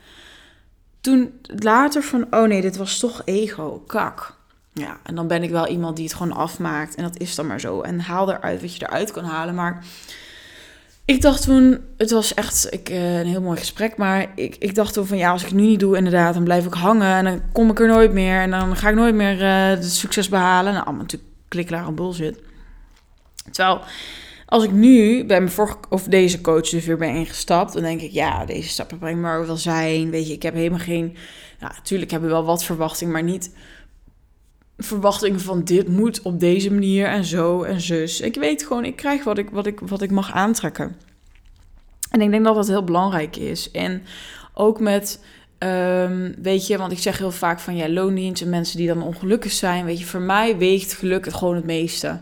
toen 1.01 1.39
later 1.43 2.03
van, 2.03 2.27
oh 2.31 2.43
nee, 2.43 2.61
dit 2.61 2.77
was 2.77 2.99
toch 2.99 3.21
ego, 3.25 3.83
kak. 3.87 4.37
Ja, 4.73 4.99
en 5.03 5.15
dan 5.15 5.27
ben 5.27 5.43
ik 5.43 5.49
wel 5.49 5.67
iemand 5.67 5.95
die 5.95 6.05
het 6.05 6.15
gewoon 6.15 6.37
afmaakt 6.37 6.95
en 6.95 7.03
dat 7.03 7.19
is 7.19 7.35
dan 7.35 7.47
maar 7.47 7.59
zo. 7.59 7.81
En 7.81 7.99
haal 7.99 8.31
eruit 8.31 8.61
wat 8.61 8.75
je 8.75 8.85
eruit 8.85 9.11
kan 9.11 9.23
halen, 9.23 9.55
maar 9.55 9.85
ik 11.09 11.21
dacht 11.21 11.43
toen, 11.43 11.79
het 11.97 12.11
was 12.11 12.33
echt 12.33 12.73
ik, 12.73 12.89
eh, 12.89 13.19
een 13.19 13.27
heel 13.27 13.41
mooi 13.41 13.57
gesprek, 13.57 13.97
maar 13.97 14.31
ik, 14.35 14.55
ik 14.59 14.75
dacht 14.75 14.93
toen 14.93 15.05
van 15.05 15.17
ja, 15.17 15.31
als 15.31 15.43
ik 15.43 15.51
nu 15.51 15.61
niet 15.61 15.79
doe, 15.79 15.97
inderdaad, 15.97 16.33
dan 16.33 16.43
blijf 16.43 16.65
ik 16.65 16.73
hangen 16.73 17.15
en 17.15 17.23
dan 17.23 17.41
kom 17.51 17.69
ik 17.69 17.79
er 17.79 17.87
nooit 17.87 18.11
meer 18.11 18.41
en 18.41 18.49
dan 18.51 18.75
ga 18.75 18.89
ik 18.89 18.95
nooit 18.95 19.15
meer 19.15 19.41
uh, 19.41 19.67
het 19.67 19.91
succes 19.91 20.29
behalen. 20.29 20.73
Nou, 20.73 20.85
allemaal 20.85 21.01
natuurlijk 21.01 21.31
kliklaar 21.47 21.87
en 21.87 21.95
bullshit. 21.95 22.39
Terwijl, 23.51 23.81
als 24.45 24.63
ik 24.63 24.71
nu 24.71 25.25
bij 25.25 25.39
mijn 25.39 25.51
vorige, 25.51 25.77
of 25.89 26.03
deze 26.03 26.41
coach 26.41 26.69
dus 26.69 26.85
weer 26.85 26.97
ben 26.97 27.15
ingestapt, 27.15 27.73
dan 27.73 27.81
denk 27.81 28.01
ik, 28.01 28.11
ja, 28.11 28.45
deze 28.45 28.69
stappen 28.69 28.97
brengen 28.97 29.21
maar 29.21 29.45
wel 29.45 29.57
zijn. 29.57 30.09
Weet 30.09 30.27
je, 30.27 30.33
ik 30.33 30.43
heb 30.43 30.53
helemaal 30.53 30.79
geen, 30.79 31.15
ja, 31.59 31.71
natuurlijk 31.75 32.11
hebben 32.11 32.29
we 32.29 32.35
wel 32.35 32.45
wat 32.45 32.63
verwachting, 32.63 33.11
maar 33.11 33.23
niet 33.23 33.51
verwachtingen 34.79 35.39
van 35.39 35.63
dit 35.63 35.87
moet 35.87 36.21
op 36.21 36.39
deze 36.39 36.71
manier 36.71 37.07
en 37.07 37.25
zo 37.25 37.63
en 37.63 37.81
zus. 37.81 38.21
Ik 38.21 38.35
weet 38.35 38.63
gewoon, 38.63 38.85
ik 38.85 38.95
krijg 38.95 39.23
wat 39.23 39.37
ik, 39.37 39.49
wat 39.49 39.65
ik, 39.65 39.79
wat 39.79 40.01
ik 40.01 40.11
mag 40.11 40.33
aantrekken. 40.33 40.95
En 42.11 42.21
ik 42.21 42.31
denk 42.31 42.43
dat 42.43 42.55
dat 42.55 42.67
heel 42.67 42.83
belangrijk 42.83 43.35
is. 43.35 43.71
En 43.71 44.03
ook 44.53 44.79
met, 44.79 45.23
um, 45.59 46.35
weet 46.41 46.67
je, 46.67 46.77
want 46.77 46.91
ik 46.91 46.99
zeg 46.99 47.17
heel 47.17 47.31
vaak 47.31 47.59
van 47.59 47.75
ja, 47.75 47.89
loondienst 47.89 48.41
en 48.41 48.49
mensen 48.49 48.77
die 48.77 48.87
dan 48.87 49.03
ongelukkig 49.03 49.51
zijn. 49.51 49.85
Weet 49.85 49.99
je, 49.99 50.05
voor 50.05 50.21
mij 50.21 50.57
weegt 50.57 50.93
geluk 50.93 51.33
gewoon 51.33 51.55
het 51.55 51.65
meeste 51.65 52.19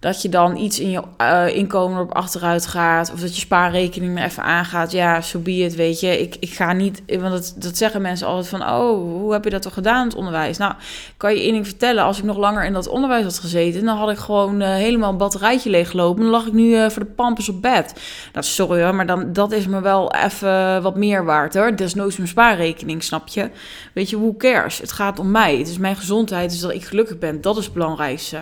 dat 0.00 0.22
je 0.22 0.28
dan 0.28 0.56
iets 0.56 0.80
in 0.80 0.90
je 0.90 1.02
uh, 1.20 1.56
inkomen 1.56 2.00
op 2.00 2.12
achteruit 2.12 2.66
gaat. 2.66 3.12
Of 3.12 3.20
dat 3.20 3.34
je 3.34 3.40
spaarrekening 3.40 4.18
er 4.18 4.24
even 4.24 4.42
aangaat. 4.42 4.92
Ja, 4.92 5.20
zo 5.20 5.28
so 5.28 5.38
be 5.38 5.52
het, 5.52 5.74
weet 5.74 6.00
je. 6.00 6.20
Ik, 6.20 6.36
ik 6.40 6.52
ga 6.52 6.72
niet... 6.72 7.02
Want 7.06 7.30
dat, 7.30 7.54
dat 7.56 7.76
zeggen 7.76 8.02
mensen 8.02 8.26
altijd 8.26 8.48
van... 8.48 8.62
Oh, 8.62 9.20
hoe 9.20 9.32
heb 9.32 9.44
je 9.44 9.50
dat 9.50 9.62
toch 9.62 9.74
gedaan, 9.74 10.06
het 10.06 10.14
onderwijs? 10.14 10.58
Nou, 10.58 10.72
kan 11.16 11.34
je 11.34 11.40
één 11.40 11.52
ding 11.52 11.66
vertellen. 11.66 12.04
Als 12.04 12.18
ik 12.18 12.24
nog 12.24 12.36
langer 12.36 12.64
in 12.64 12.72
dat 12.72 12.88
onderwijs 12.88 13.24
had 13.24 13.38
gezeten... 13.38 13.84
dan 13.84 13.96
had 13.96 14.10
ik 14.10 14.18
gewoon 14.18 14.62
uh, 14.62 14.68
helemaal 14.68 15.10
een 15.10 15.16
batterijtje 15.16 15.70
leeggelopen. 15.70 16.22
Dan 16.22 16.30
lag 16.30 16.46
ik 16.46 16.52
nu 16.52 16.68
uh, 16.68 16.88
voor 16.88 17.04
de 17.04 17.10
pampers 17.10 17.48
op 17.48 17.62
bed. 17.62 18.00
Nou, 18.32 18.44
sorry 18.44 18.82
hoor, 18.82 18.94
maar 18.94 19.06
dan, 19.06 19.32
dat 19.32 19.52
is 19.52 19.66
me 19.66 19.80
wel 19.80 20.12
even 20.12 20.82
wat 20.82 20.96
meer 20.96 21.24
waard 21.24 21.54
hoor. 21.54 21.76
Desnoods 21.76 22.16
mijn 22.16 22.28
spaarrekening, 22.28 23.02
snap 23.02 23.28
je? 23.28 23.50
Weet 23.92 24.10
je, 24.10 24.16
hoe 24.16 24.36
cares? 24.36 24.78
Het 24.78 24.92
gaat 24.92 25.18
om 25.18 25.30
mij. 25.30 25.56
Het 25.56 25.68
is 25.68 25.78
mijn 25.78 25.96
gezondheid, 25.96 26.50
dus 26.50 26.60
dat 26.60 26.72
ik 26.72 26.84
gelukkig 26.84 27.18
ben. 27.18 27.40
Dat 27.40 27.56
is 27.56 27.64
het 27.64 27.74
belangrijkste. 27.74 28.38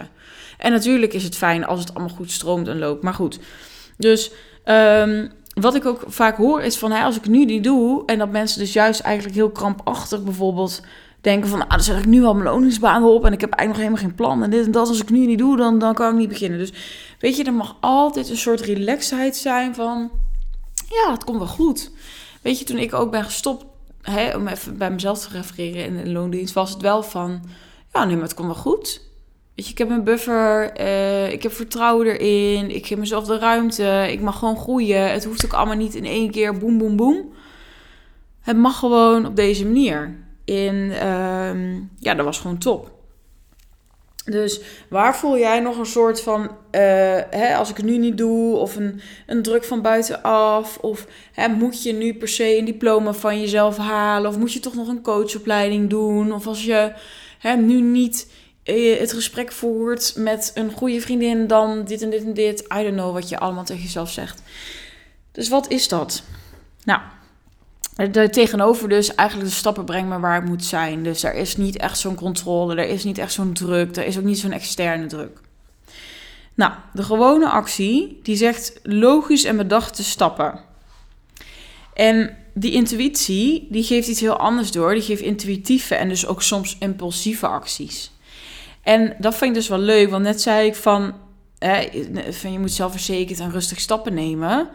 En 0.59 0.73
natuurlijk 0.73 1.13
is 1.13 1.23
het 1.23 1.37
fijn 1.37 1.67
als 1.67 1.81
het 1.81 1.95
allemaal 1.95 2.17
goed 2.17 2.31
stroomt 2.31 2.69
en 2.69 2.79
loopt. 2.79 3.03
Maar 3.03 3.15
goed, 3.15 3.39
dus 3.97 4.31
ehm, 4.65 5.27
wat 5.55 5.75
ik 5.75 5.87
ook 5.87 6.05
vaak 6.07 6.37
hoor 6.37 6.63
is 6.63 6.77
van... 6.77 6.93
Als 6.93 7.17
ik 7.17 7.27
nu 7.27 7.45
niet 7.45 7.65
doe... 7.65 8.03
en 8.07 8.19
dat 8.19 8.31
mensen 8.31 8.59
dus 8.59 8.73
juist 8.73 9.01
eigenlijk 9.01 9.35
heel 9.35 9.51
krampachtig 9.51 10.23
bijvoorbeeld 10.23 10.83
denken 11.21 11.49
van... 11.49 11.63
Ah, 11.63 11.71
dan 11.71 11.81
zet 11.81 11.99
ik 11.99 12.07
nu 12.07 12.25
al 12.25 12.35
mijn 12.35 12.49
loningsbaan 12.49 13.05
op... 13.05 13.25
en 13.25 13.33
ik 13.33 13.41
heb 13.41 13.53
eigenlijk 13.53 13.69
nog 13.69 13.77
helemaal 13.77 14.09
geen 14.09 14.15
plan. 14.15 14.43
En 14.43 14.51
dit 14.51 14.67
en 14.67 14.73
dat, 14.73 14.89
als 14.89 15.01
ik 15.01 15.11
nu 15.11 15.27
niet 15.27 15.39
doe, 15.39 15.57
dan, 15.57 15.79
dan 15.79 15.95
kan 15.95 16.13
ik 16.13 16.19
niet 16.19 16.29
beginnen. 16.29 16.59
Dus 16.59 16.73
weet 17.19 17.37
je, 17.37 17.45
er 17.45 17.53
mag 17.53 17.77
altijd 17.81 18.29
een 18.29 18.37
soort 18.37 18.61
relaxedheid 18.61 19.37
zijn 19.37 19.75
van... 19.75 20.11
Ja, 20.89 21.13
het 21.13 21.25
komt 21.25 21.39
wel 21.39 21.47
goed. 21.47 21.91
Weet 22.43 22.59
je, 22.59 22.65
toen 22.65 22.79
ik 22.79 22.95
ook 22.95 23.11
ben 23.11 23.25
gestopt... 23.25 23.65
Om 24.35 24.49
even 24.49 24.79
bij 24.79 24.91
mezelf 24.91 25.19
te 25.19 25.29
refereren 25.33 25.85
in 25.85 26.05
de 26.05 26.11
loondienst... 26.11 26.55
was 26.55 26.71
het 26.71 26.81
wel 26.81 27.03
van... 27.03 27.43
Ja, 27.93 28.05
nee, 28.05 28.15
maar 28.15 28.25
het 28.25 28.35
komt 28.35 28.49
wel 28.49 28.57
goed. 28.57 29.01
Weet 29.55 29.67
je, 29.67 29.73
ik 29.73 29.79
heb 29.79 29.91
een 29.91 30.05
buffer, 30.05 30.81
uh, 30.81 31.33
ik 31.33 31.43
heb 31.43 31.53
vertrouwen 31.53 32.07
erin, 32.07 32.71
ik 32.71 32.87
geef 32.87 32.99
mezelf 32.99 33.27
de 33.27 33.39
ruimte, 33.39 34.07
ik 34.11 34.21
mag 34.21 34.39
gewoon 34.39 34.57
groeien. 34.57 35.13
Het 35.13 35.25
hoeft 35.25 35.45
ook 35.45 35.53
allemaal 35.53 35.77
niet 35.77 35.95
in 35.95 36.05
één 36.05 36.31
keer 36.31 36.59
boem, 36.59 36.79
boem, 36.79 36.97
boem. 36.97 37.33
Het 38.41 38.57
mag 38.57 38.79
gewoon 38.79 39.27
op 39.27 39.37
deze 39.37 39.65
manier. 39.65 40.17
In, 40.45 40.75
uh, 40.75 41.79
ja, 41.99 42.15
dat 42.15 42.25
was 42.25 42.39
gewoon 42.39 42.59
top. 42.59 42.93
Dus 44.25 44.61
waar 44.89 45.17
voel 45.17 45.39
jij 45.39 45.61
nog 45.61 45.79
een 45.79 45.87
soort 45.87 46.21
van, 46.21 46.43
uh, 46.43 46.51
hè, 47.31 47.57
als 47.57 47.71
ik 47.71 47.77
het 47.77 47.87
nu 47.87 47.99
niet 47.99 48.19
doe, 48.19 48.57
of 48.57 48.77
een, 48.77 49.01
een 49.27 49.43
druk 49.43 49.65
van 49.65 49.83
buitenaf, 49.83 50.79
of 50.79 51.07
hè, 51.33 51.49
moet 51.49 51.83
je 51.83 51.93
nu 51.93 52.15
per 52.15 52.29
se 52.29 52.59
een 52.59 52.65
diploma 52.65 53.13
van 53.13 53.41
jezelf 53.41 53.77
halen, 53.77 54.31
of 54.31 54.39
moet 54.39 54.53
je 54.53 54.61
toch 54.61 54.75
nog 54.75 54.89
een 54.89 55.03
coachopleiding 55.03 55.91
doen, 55.91 56.33
of 56.33 56.47
als 56.47 56.65
je 56.65 56.93
hè, 57.39 57.57
nu 57.57 57.81
niet 57.81 58.27
eh, 58.27 58.44
het 58.73 59.13
gesprek 59.13 59.53
voert 59.53 60.13
met 60.17 60.51
een 60.55 60.73
goede 60.73 61.01
vriendin, 61.01 61.47
dan 61.47 61.85
dit 61.85 62.03
en 62.03 62.11
dit 62.11 62.25
en 62.25 62.35
dit. 62.35 62.61
I 62.61 62.83
don't 62.83 62.95
know 62.95 63.13
wat 63.13 63.29
je 63.29 63.39
allemaal 63.39 63.65
tegen 63.65 63.83
jezelf 63.83 64.11
zegt. 64.11 64.43
Dus 65.33 65.49
wat 65.49 65.71
is 65.71 65.89
dat? 65.89 66.23
Nou, 66.85 67.01
er 67.97 68.31
tegenover 68.31 68.89
dus 68.89 69.15
eigenlijk 69.15 69.49
de 69.49 69.55
stappen 69.57 69.85
brengt 69.85 70.09
me 70.09 70.21
waar 70.21 70.43
ik 70.43 70.49
moet 70.49 70.65
zijn. 70.65 71.03
Dus 71.03 71.23
er 71.23 71.35
is 71.35 71.57
niet 71.57 71.77
echt 71.77 71.99
zo'n 71.99 72.15
controle, 72.15 72.77
er 72.77 72.89
is 72.89 73.05
niet 73.05 73.19
echt 73.19 73.33
zo'n 73.33 73.53
druk, 73.53 73.97
er 73.97 74.07
is 74.07 74.19
ook 74.19 74.25
niet 74.25 74.39
zo'n 74.39 74.53
externe 74.53 75.07
druk. 75.07 75.41
Nou, 76.55 76.73
de 76.93 77.03
gewone 77.03 77.49
actie 77.49 78.21
die 78.23 78.37
zegt 78.37 78.81
logisch 78.83 79.45
en 79.45 79.57
bedachte 79.57 80.05
stappen. 80.05 80.61
En 81.95 82.37
die 82.55 82.73
intuïtie, 82.73 83.67
die 83.71 83.83
geeft 83.83 84.09
iets 84.09 84.21
heel 84.21 84.37
anders 84.37 84.71
door. 84.71 84.95
Die 84.95 85.03
geeft 85.03 85.23
intuïtieve 85.23 85.95
en 85.95 86.09
dus 86.09 86.27
ook 86.27 86.43
soms 86.43 86.77
impulsieve 86.79 87.47
acties. 87.47 88.13
En 88.85 89.15
dat 89.19 89.35
vind 89.35 89.51
ik 89.51 89.57
dus 89.57 89.69
wel 89.69 89.79
leuk, 89.79 90.11
want 90.11 90.23
net 90.23 90.41
zei 90.41 90.67
ik 90.67 90.75
van, 90.75 91.15
hè, 91.59 91.89
van 92.33 92.53
je 92.53 92.59
moet 92.59 92.73
zelfverzekerd 92.73 93.41
en 93.41 93.51
rustig 93.51 93.81
stappen 93.81 94.15
nemen. 94.15 94.69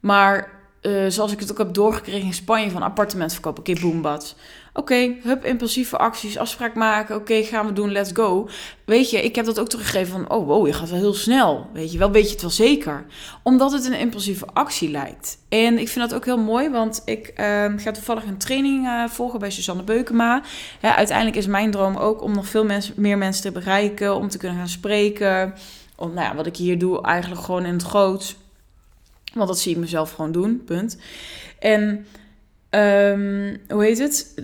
Maar 0.00 0.50
uh, 0.82 1.08
zoals 1.08 1.32
ik 1.32 1.40
het 1.40 1.50
ook 1.50 1.58
heb 1.58 1.74
doorgekregen 1.74 2.26
in 2.26 2.34
Spanje 2.34 2.70
van 2.70 2.82
appartement 2.82 3.32
verkopen, 3.32 3.60
oké, 3.60 3.70
okay. 3.70 4.20
Oké, 4.78 5.14
hup, 5.22 5.44
impulsieve 5.44 5.96
acties, 5.96 6.38
afspraak 6.38 6.74
maken. 6.74 7.16
Oké, 7.16 7.42
gaan 7.42 7.66
we 7.66 7.72
doen, 7.72 7.92
let's 7.92 8.10
go. 8.14 8.48
Weet 8.84 9.10
je, 9.10 9.22
ik 9.22 9.34
heb 9.34 9.44
dat 9.44 9.60
ook 9.60 9.68
teruggegeven 9.68 10.12
van, 10.12 10.30
oh 10.30 10.46
wow, 10.46 10.66
je 10.66 10.72
gaat 10.72 10.90
wel 10.90 10.98
heel 10.98 11.14
snel. 11.14 11.70
Weet 11.72 11.92
je, 11.92 11.98
wel 11.98 12.10
weet 12.10 12.24
je 12.24 12.32
het 12.32 12.40
wel 12.40 12.50
zeker. 12.50 13.04
Omdat 13.42 13.72
het 13.72 13.86
een 13.86 13.98
impulsieve 13.98 14.46
actie 14.52 14.90
lijkt. 14.90 15.38
En 15.48 15.78
ik 15.78 15.88
vind 15.88 16.08
dat 16.08 16.18
ook 16.18 16.24
heel 16.24 16.38
mooi, 16.38 16.70
want 16.70 17.02
ik 17.04 17.28
uh, 17.28 17.44
ga 17.76 17.90
toevallig 17.90 18.24
een 18.24 18.38
training 18.38 18.86
uh, 18.86 19.08
volgen 19.08 19.38
bij 19.38 19.50
Suzanne 19.50 19.82
Beukema. 19.82 20.42
Uiteindelijk 20.80 21.36
is 21.36 21.46
mijn 21.46 21.70
droom 21.70 21.96
ook 21.96 22.22
om 22.22 22.34
nog 22.34 22.46
veel 22.46 22.64
mensen, 22.64 22.94
meer 22.96 23.18
mensen 23.18 23.42
te 23.42 23.52
bereiken, 23.52 24.14
om 24.14 24.28
te 24.28 24.38
kunnen 24.38 24.58
gaan 24.58 24.68
spreken. 24.68 25.54
Om, 25.96 26.14
nou 26.14 26.26
ja, 26.28 26.34
wat 26.34 26.46
ik 26.46 26.56
hier 26.56 26.78
doe, 26.78 27.02
eigenlijk 27.02 27.42
gewoon 27.42 27.64
in 27.64 27.72
het 27.72 27.82
groot. 27.82 28.36
Want 29.34 29.48
dat 29.48 29.58
zie 29.58 29.72
ik 29.72 29.78
mezelf 29.78 30.12
gewoon 30.12 30.32
doen, 30.32 30.62
punt. 30.64 30.98
En 31.58 32.06
Um, 32.70 33.60
hoe 33.68 33.84
heet 33.84 33.98
het? 33.98 34.34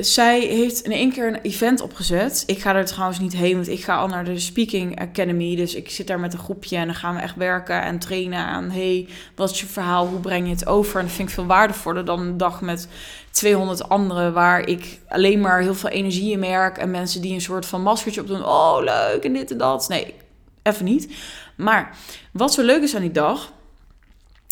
zij 0.00 0.40
heeft 0.40 0.80
in 0.80 0.92
één 0.92 1.12
keer 1.12 1.26
een 1.26 1.40
event 1.40 1.80
opgezet. 1.80 2.42
Ik 2.46 2.60
ga 2.60 2.74
er 2.74 2.84
trouwens 2.84 3.18
niet 3.18 3.36
heen, 3.36 3.54
want 3.54 3.68
ik 3.68 3.84
ga 3.84 3.96
al 3.96 4.06
naar 4.06 4.24
de 4.24 4.38
Speaking 4.38 5.00
Academy. 5.00 5.56
Dus 5.56 5.74
ik 5.74 5.90
zit 5.90 6.06
daar 6.06 6.20
met 6.20 6.32
een 6.32 6.38
groepje 6.38 6.76
en 6.76 6.86
dan 6.86 6.94
gaan 6.94 7.14
we 7.14 7.20
echt 7.20 7.36
werken 7.36 7.82
en 7.82 7.98
trainen 7.98 8.38
aan... 8.38 8.70
hey, 8.70 9.08
wat 9.34 9.50
is 9.50 9.60
je 9.60 9.66
verhaal? 9.66 10.06
Hoe 10.06 10.20
breng 10.20 10.46
je 10.46 10.52
het 10.52 10.66
over? 10.66 11.00
En 11.00 11.06
dat 11.06 11.14
vind 11.14 11.28
ik 11.28 11.34
veel 11.34 11.46
waardevoller 11.46 12.04
dan 12.04 12.20
een 12.20 12.36
dag 12.36 12.60
met 12.60 12.88
200 13.30 13.88
anderen... 13.88 14.32
waar 14.32 14.68
ik 14.68 14.98
alleen 15.08 15.40
maar 15.40 15.60
heel 15.60 15.74
veel 15.74 15.90
energie 15.90 16.32
in 16.32 16.38
merk... 16.38 16.78
en 16.78 16.90
mensen 16.90 17.20
die 17.20 17.34
een 17.34 17.40
soort 17.40 17.66
van 17.66 17.82
maskertje 17.82 18.20
op 18.20 18.26
doen. 18.26 18.44
Oh, 18.44 18.78
leuk 18.82 19.24
en 19.24 19.32
dit 19.32 19.50
en 19.50 19.58
dat. 19.58 19.88
Nee, 19.88 20.14
even 20.62 20.84
niet. 20.84 21.14
Maar 21.56 21.96
wat 22.32 22.52
zo 22.54 22.62
leuk 22.62 22.82
is 22.82 22.94
aan 22.94 23.00
die 23.00 23.10
dag 23.10 23.52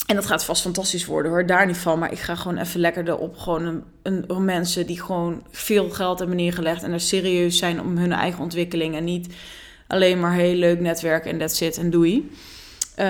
en 0.06 0.14
dat 0.14 0.26
gaat 0.26 0.44
vast 0.44 0.62
fantastisch 0.62 1.06
worden 1.06 1.32
hoor, 1.32 1.46
daar 1.46 1.66
niet 1.66 1.76
van. 1.76 1.98
Maar 1.98 2.12
ik 2.12 2.18
ga 2.18 2.34
gewoon 2.34 2.58
even 2.58 2.80
lekker 2.80 3.08
erop. 3.08 3.36
Gewoon 3.36 3.82
een, 4.02 4.44
mensen 4.44 4.86
die 4.86 5.00
gewoon 5.00 5.42
veel 5.50 5.90
geld 5.90 6.18
hebben 6.18 6.36
neergelegd. 6.36 6.82
En 6.82 6.92
er 6.92 7.00
serieus 7.00 7.58
zijn 7.58 7.80
om 7.80 7.96
hun 7.96 8.12
eigen 8.12 8.42
ontwikkeling. 8.42 8.96
En 8.96 9.04
niet 9.04 9.34
alleen 9.86 10.20
maar 10.20 10.34
heel 10.34 10.54
leuk 10.54 10.80
netwerken 10.80 11.30
en 11.30 11.38
that's 11.38 11.60
it 11.60 11.78
en 11.78 11.90
doei. 11.90 12.30
Uh, 12.98 13.06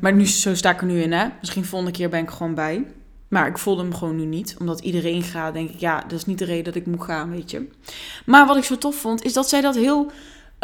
maar 0.00 0.12
nu, 0.12 0.26
zo 0.26 0.54
sta 0.54 0.70
ik 0.70 0.80
er 0.80 0.86
nu 0.86 1.02
in 1.02 1.12
hè. 1.12 1.26
Misschien 1.40 1.64
volgende 1.64 1.96
keer 1.96 2.08
ben 2.08 2.20
ik 2.20 2.30
gewoon 2.30 2.54
bij. 2.54 2.84
Maar 3.28 3.46
ik 3.46 3.58
voelde 3.58 3.82
hem 3.82 3.94
gewoon 3.94 4.16
nu 4.16 4.24
niet. 4.24 4.56
Omdat 4.58 4.80
iedereen 4.80 5.22
gaat, 5.22 5.54
denk 5.54 5.70
ik, 5.70 5.80
ja, 5.80 6.00
dat 6.00 6.18
is 6.18 6.24
niet 6.24 6.38
de 6.38 6.44
reden 6.44 6.64
dat 6.64 6.74
ik 6.74 6.86
moet 6.86 7.02
gaan, 7.02 7.30
weet 7.30 7.50
je. 7.50 7.68
Maar 8.26 8.46
wat 8.46 8.56
ik 8.56 8.64
zo 8.64 8.78
tof 8.78 8.96
vond, 8.96 9.22
is 9.22 9.32
dat 9.32 9.48
zij 9.48 9.60
dat 9.60 9.74
heel 9.74 10.10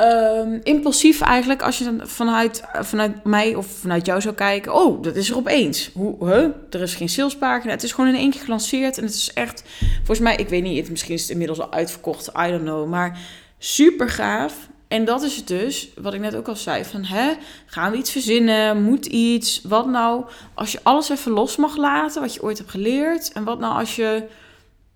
Um, 0.01 0.61
impulsief 0.63 1.21
eigenlijk, 1.21 1.63
als 1.63 1.79
je 1.79 1.85
dan 1.85 2.01
vanuit, 2.09 2.63
vanuit 2.73 3.25
mij 3.25 3.55
of 3.55 3.67
vanuit 3.67 4.07
jou 4.07 4.21
zou 4.21 4.35
kijken. 4.35 4.75
Oh, 4.75 5.03
dat 5.03 5.17
is 5.17 5.31
er 5.31 5.37
opeens. 5.37 5.91
Hoe, 5.95 6.27
huh? 6.27 6.49
Er 6.71 6.81
is 6.81 6.95
geen 6.95 7.09
salespagina. 7.09 7.73
Het 7.73 7.83
is 7.83 7.93
gewoon 7.93 8.11
in 8.11 8.21
één 8.21 8.31
keer 8.31 8.41
gelanceerd. 8.41 8.99
En 8.99 9.05
het 9.05 9.15
is 9.15 9.33
echt, 9.33 9.63
volgens 9.97 10.19
mij, 10.19 10.37
ik 10.37 10.49
weet 10.49 10.63
niet, 10.63 10.91
misschien 10.91 11.15
is 11.15 11.21
het 11.21 11.31
inmiddels 11.31 11.61
al 11.61 11.73
uitverkocht. 11.73 12.29
I 12.29 12.51
don't 12.51 12.63
know. 12.63 12.89
Maar 12.89 13.19
super 13.59 14.09
gaaf. 14.09 14.69
En 14.89 15.05
dat 15.05 15.23
is 15.23 15.37
het 15.37 15.49
dus, 15.49 15.91
wat 15.97 16.15
ik 16.15 16.21
net 16.21 16.35
ook 16.35 16.49
al 16.49 16.57
zei. 16.57 16.85
Van, 16.85 17.05
hè, 17.05 17.33
gaan 17.67 17.91
we 17.91 17.97
iets 17.97 18.11
verzinnen? 18.11 18.83
Moet 18.83 19.07
iets? 19.07 19.61
Wat 19.63 19.87
nou 19.87 20.25
als 20.55 20.73
je 20.73 20.81
alles 20.83 21.09
even 21.09 21.33
los 21.33 21.57
mag 21.57 21.77
laten, 21.77 22.21
wat 22.21 22.35
je 22.35 22.43
ooit 22.43 22.59
hebt 22.59 22.71
geleerd? 22.71 23.33
En 23.33 23.45
wat 23.45 23.59
nou 23.59 23.79
als 23.79 23.97
je 23.97 24.27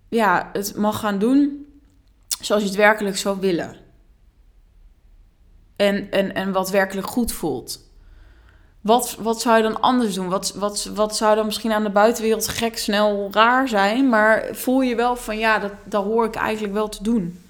ja, 0.09 0.49
het 0.53 0.75
mag 0.75 0.99
gaan 0.99 1.19
doen 1.19 1.65
zoals 2.41 2.61
je 2.61 2.67
het 2.67 2.77
werkelijk 2.77 3.17
zou 3.17 3.39
willen? 3.39 3.84
En, 5.75 6.11
en, 6.11 6.35
en 6.35 6.51
wat 6.51 6.69
werkelijk 6.69 7.07
goed 7.07 7.31
voelt. 7.31 7.83
Wat, 8.81 9.17
wat 9.19 9.41
zou 9.41 9.57
je 9.57 9.63
dan 9.63 9.81
anders 9.81 10.13
doen? 10.13 10.29
Wat, 10.29 10.53
wat, 10.55 10.89
wat 10.93 11.15
zou 11.15 11.35
dan 11.35 11.45
misschien 11.45 11.71
aan 11.71 11.83
de 11.83 11.89
buitenwereld 11.89 12.47
gek, 12.47 12.77
snel, 12.77 13.29
raar 13.31 13.67
zijn? 13.67 14.09
Maar 14.09 14.47
voel 14.51 14.81
je 14.81 14.95
wel 14.95 15.15
van 15.15 15.37
ja, 15.37 15.59
dat, 15.59 15.71
dat 15.85 16.03
hoor 16.03 16.25
ik 16.25 16.35
eigenlijk 16.35 16.73
wel 16.73 16.89
te 16.89 17.03
doen. 17.03 17.43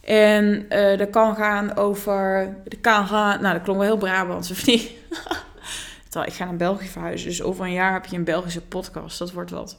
En 0.00 0.66
uh, 0.68 0.98
dat 0.98 1.10
kan 1.10 1.36
gaan 1.36 1.76
over. 1.76 2.54
Dat 2.64 2.80
kan 2.80 3.06
gaan. 3.06 3.42
Nou, 3.42 3.54
dat 3.54 3.62
klonk 3.62 3.78
wel 3.78 3.88
heel 3.88 3.96
Brabants, 3.96 4.50
of 4.50 4.66
niet? 4.66 4.90
ik 6.24 6.32
ga 6.32 6.44
naar 6.44 6.56
België 6.56 6.88
verhuizen. 6.88 7.28
Dus 7.28 7.42
over 7.42 7.64
een 7.64 7.72
jaar 7.72 7.92
heb 7.92 8.06
je 8.06 8.16
een 8.16 8.24
Belgische 8.24 8.60
podcast. 8.60 9.18
Dat 9.18 9.32
wordt 9.32 9.50
wat. 9.50 9.78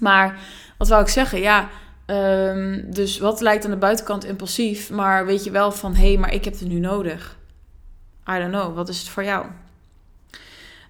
Maar 0.00 0.38
wat 0.78 0.88
wou 0.88 1.02
ik 1.02 1.08
zeggen? 1.08 1.40
Ja, 1.40 1.68
Um, 2.06 2.84
dus 2.90 3.18
wat 3.18 3.40
lijkt 3.40 3.64
aan 3.64 3.70
de 3.70 3.76
buitenkant 3.76 4.24
impulsief, 4.24 4.90
maar 4.90 5.26
weet 5.26 5.44
je 5.44 5.50
wel 5.50 5.72
van 5.72 5.94
hé, 5.94 6.06
hey, 6.06 6.16
maar 6.16 6.32
ik 6.32 6.44
heb 6.44 6.58
het 6.58 6.68
nu 6.68 6.78
nodig. 6.78 7.36
I 8.30 8.38
don't 8.38 8.52
know, 8.52 8.74
wat 8.74 8.88
is 8.88 8.98
het 8.98 9.08
voor 9.08 9.24
jou? 9.24 9.46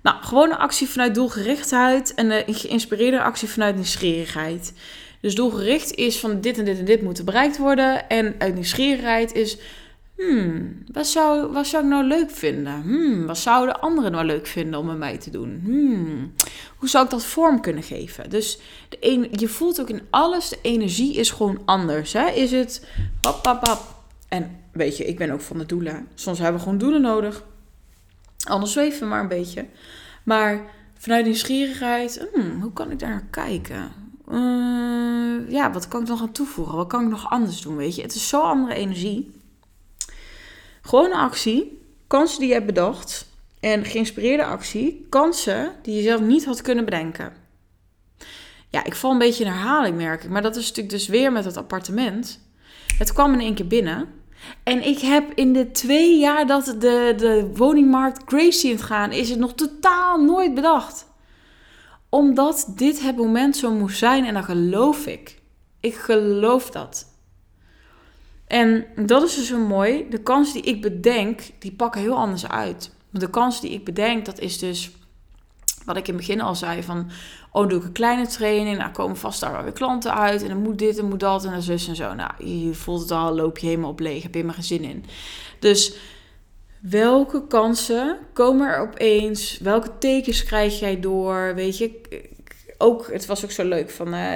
Nou, 0.03 0.23
gewone 0.23 0.57
actie 0.57 0.89
vanuit 0.89 1.15
doelgerichtheid 1.15 2.15
en 2.15 2.31
een 2.31 2.55
geïnspireerde 2.55 3.23
actie 3.23 3.49
vanuit 3.49 3.75
nieuwsgierigheid. 3.75 4.73
Dus 5.21 5.35
doelgericht 5.35 5.95
is 5.95 6.19
van 6.19 6.41
dit 6.41 6.59
en 6.59 6.65
dit 6.65 6.79
en 6.79 6.85
dit 6.85 7.03
moeten 7.03 7.25
bereikt 7.25 7.59
worden. 7.59 8.09
En 8.09 8.35
uit 8.39 8.55
nieuwsgierigheid 8.55 9.33
is 9.33 9.57
Hmm, 10.17 10.83
wat 10.93 11.07
zou, 11.07 11.53
wat 11.53 11.67
zou 11.67 11.85
ik 11.85 11.91
nou 11.91 12.05
leuk 12.05 12.31
vinden? 12.31 12.83
Hmm, 12.83 13.27
wat 13.27 13.39
zouden 13.39 13.81
anderen 13.81 14.13
nou 14.13 14.25
leuk 14.25 14.47
vinden 14.47 14.81
om 14.81 14.87
met 14.87 14.99
mij 14.99 15.19
te 15.19 15.31
doen? 15.31 15.61
Hmm, 15.65 16.35
hoe 16.77 16.89
zou 16.89 17.05
ik 17.05 17.11
dat 17.11 17.25
vorm 17.25 17.61
kunnen 17.61 17.83
geven? 17.83 18.31
Dus 18.31 18.61
de 18.89 19.29
je 19.33 19.49
voelt 19.49 19.81
ook 19.81 19.91
in 19.91 20.03
alles, 20.11 20.49
de 20.49 20.59
energie 20.63 21.15
is 21.15 21.31
gewoon 21.31 21.61
anders. 21.65 22.13
Hè? 22.13 22.31
Is 22.31 22.51
het 22.51 22.87
hop, 23.21 23.47
hop, 23.47 23.67
hop. 23.67 23.95
En 24.29 24.61
weet 24.73 24.97
je, 24.97 25.05
ik 25.05 25.19
ben 25.19 25.31
ook 25.31 25.41
van 25.41 25.59
de 25.59 25.67
doelen. 25.67 26.09
Soms 26.15 26.39
hebben 26.39 26.57
we 26.57 26.63
gewoon 26.63 26.79
doelen 26.79 27.01
nodig. 27.01 27.45
Anders 28.49 28.73
zweven 28.73 29.01
we 29.01 29.07
maar 29.07 29.21
een 29.21 29.29
beetje. 29.29 29.67
Maar 30.23 30.61
vanuit 30.99 31.25
nieuwsgierigheid, 31.25 32.29
hmm, 32.33 32.63
hoe 32.63 32.73
kan 32.73 32.91
ik 32.91 32.99
daar 32.99 33.11
naar 33.11 33.27
kijken? 33.31 33.93
Uh, 34.31 35.51
ja, 35.51 35.73
wat 35.73 35.89
kan 35.89 36.03
ik 36.03 36.09
nog 36.09 36.21
aan 36.21 36.33
toevoegen? 36.33 36.77
Wat 36.77 36.87
kan 36.87 37.03
ik 37.03 37.11
nog 37.11 37.31
anders 37.31 37.61
doen? 37.61 37.77
Weet 37.77 37.97
je, 37.97 38.03
het 38.03 38.15
is 38.15 38.29
zo'n 38.29 38.43
andere 38.43 38.75
energie. 38.75 39.36
Gewone 40.87 41.15
actie, 41.15 41.83
kansen 42.07 42.39
die 42.39 42.49
je 42.49 42.55
hebt 42.55 42.67
bedacht. 42.67 43.27
En 43.61 43.85
geïnspireerde 43.85 44.45
actie, 44.45 45.07
kansen 45.09 45.73
die 45.83 45.95
je 45.95 46.03
zelf 46.03 46.21
niet 46.21 46.45
had 46.45 46.63
kunnen 46.63 46.85
bedenken. 46.85 47.33
Ja, 48.69 48.85
ik 48.85 48.95
val 48.95 49.11
een 49.11 49.19
beetje 49.19 49.45
in 49.45 49.51
herhaling, 49.51 49.97
merk 49.97 50.25
ik. 50.25 50.31
Maar 50.31 50.43
dat 50.43 50.57
is 50.57 50.69
natuurlijk 50.69 50.95
dus 50.95 51.07
weer 51.07 51.33
met 51.33 51.45
het 51.45 51.57
appartement. 51.57 52.41
Het 52.99 53.13
kwam 53.13 53.33
in 53.33 53.41
één 53.41 53.55
keer 53.55 53.67
binnen. 53.67 54.09
En 54.63 54.87
ik 54.87 54.99
heb 54.99 55.33
in 55.35 55.53
de 55.53 55.71
twee 55.71 56.19
jaar 56.19 56.47
dat 56.47 56.65
de, 56.65 57.15
de 57.17 57.51
woningmarkt 57.55 58.25
crazy 58.25 58.69
in 58.69 58.79
gaan, 58.79 59.13
is 59.13 59.31
het 59.31 59.39
nog 59.39 59.55
totaal 59.55 60.25
nooit 60.25 60.55
bedacht. 60.55 61.07
Omdat 62.09 62.73
dit 62.77 63.03
het 63.03 63.17
moment 63.17 63.57
zo 63.57 63.71
moest 63.71 63.99
zijn 63.99 64.25
en 64.25 64.35
dat 64.35 64.45
geloof 64.45 65.07
ik. 65.07 65.39
Ik 65.81 65.95
geloof 65.95 66.71
dat. 66.71 67.15
En 68.47 68.87
dat 69.07 69.23
is 69.23 69.35
dus 69.35 69.47
zo 69.47 69.59
mooi. 69.59 70.07
De 70.11 70.23
kans 70.23 70.53
die 70.53 70.63
ik 70.63 70.83
bedenk, 70.83 71.41
die 71.59 71.73
pakken 71.73 72.01
heel 72.01 72.17
anders 72.17 72.49
uit. 72.49 72.91
De 73.11 73.31
kans 73.31 73.61
die 73.61 73.71
ik 73.71 73.85
bedenk, 73.85 74.25
dat 74.25 74.39
is 74.39 74.59
dus 74.59 74.91
wat 75.85 75.97
ik 75.97 76.09
in 76.09 76.15
het 76.15 76.27
begin 76.27 76.41
al 76.41 76.55
zei 76.55 76.83
van, 76.83 77.11
oh 77.53 77.69
doe 77.69 77.79
ik 77.79 77.85
een 77.85 77.93
kleine 77.93 78.27
training, 78.27 78.79
nou 78.79 78.91
komen 78.93 79.17
vast 79.17 79.41
daar 79.41 79.63
weer 79.63 79.73
klanten 79.73 80.15
uit 80.15 80.43
en 80.43 80.49
dan 80.49 80.63
moet 80.63 80.79
dit 80.79 80.99
en 80.99 81.09
moet 81.09 81.21
dat 81.21 81.45
en 81.45 81.51
dan 81.51 81.63
zus 81.63 81.89
en 81.89 81.97
zo. 81.97 82.15
Nou, 82.15 82.31
je 82.45 82.75
voelt 82.75 83.01
het 83.01 83.11
al, 83.11 83.35
loop 83.35 83.59
je 83.59 83.67
helemaal 83.67 83.91
op 83.91 84.01
leeg, 84.01 84.23
heb 84.23 84.35
je 84.35 84.41
helemaal 84.41 84.55
geen 84.55 84.65
zin 84.65 84.83
in. 84.83 85.05
Dus 85.59 85.97
welke 86.81 87.47
kansen 87.47 88.19
komen 88.33 88.69
er 88.69 88.81
opeens? 88.81 89.59
Welke 89.59 89.91
tekens 89.99 90.45
krijg 90.45 90.79
jij 90.79 91.01
door? 91.01 91.55
Weet 91.55 91.79
je, 91.79 92.01
ook, 92.79 93.13
het 93.13 93.27
was 93.27 93.45
ook 93.45 93.51
zo 93.51 93.65
leuk 93.65 93.91
van, 93.91 94.15
uh, 94.15 94.31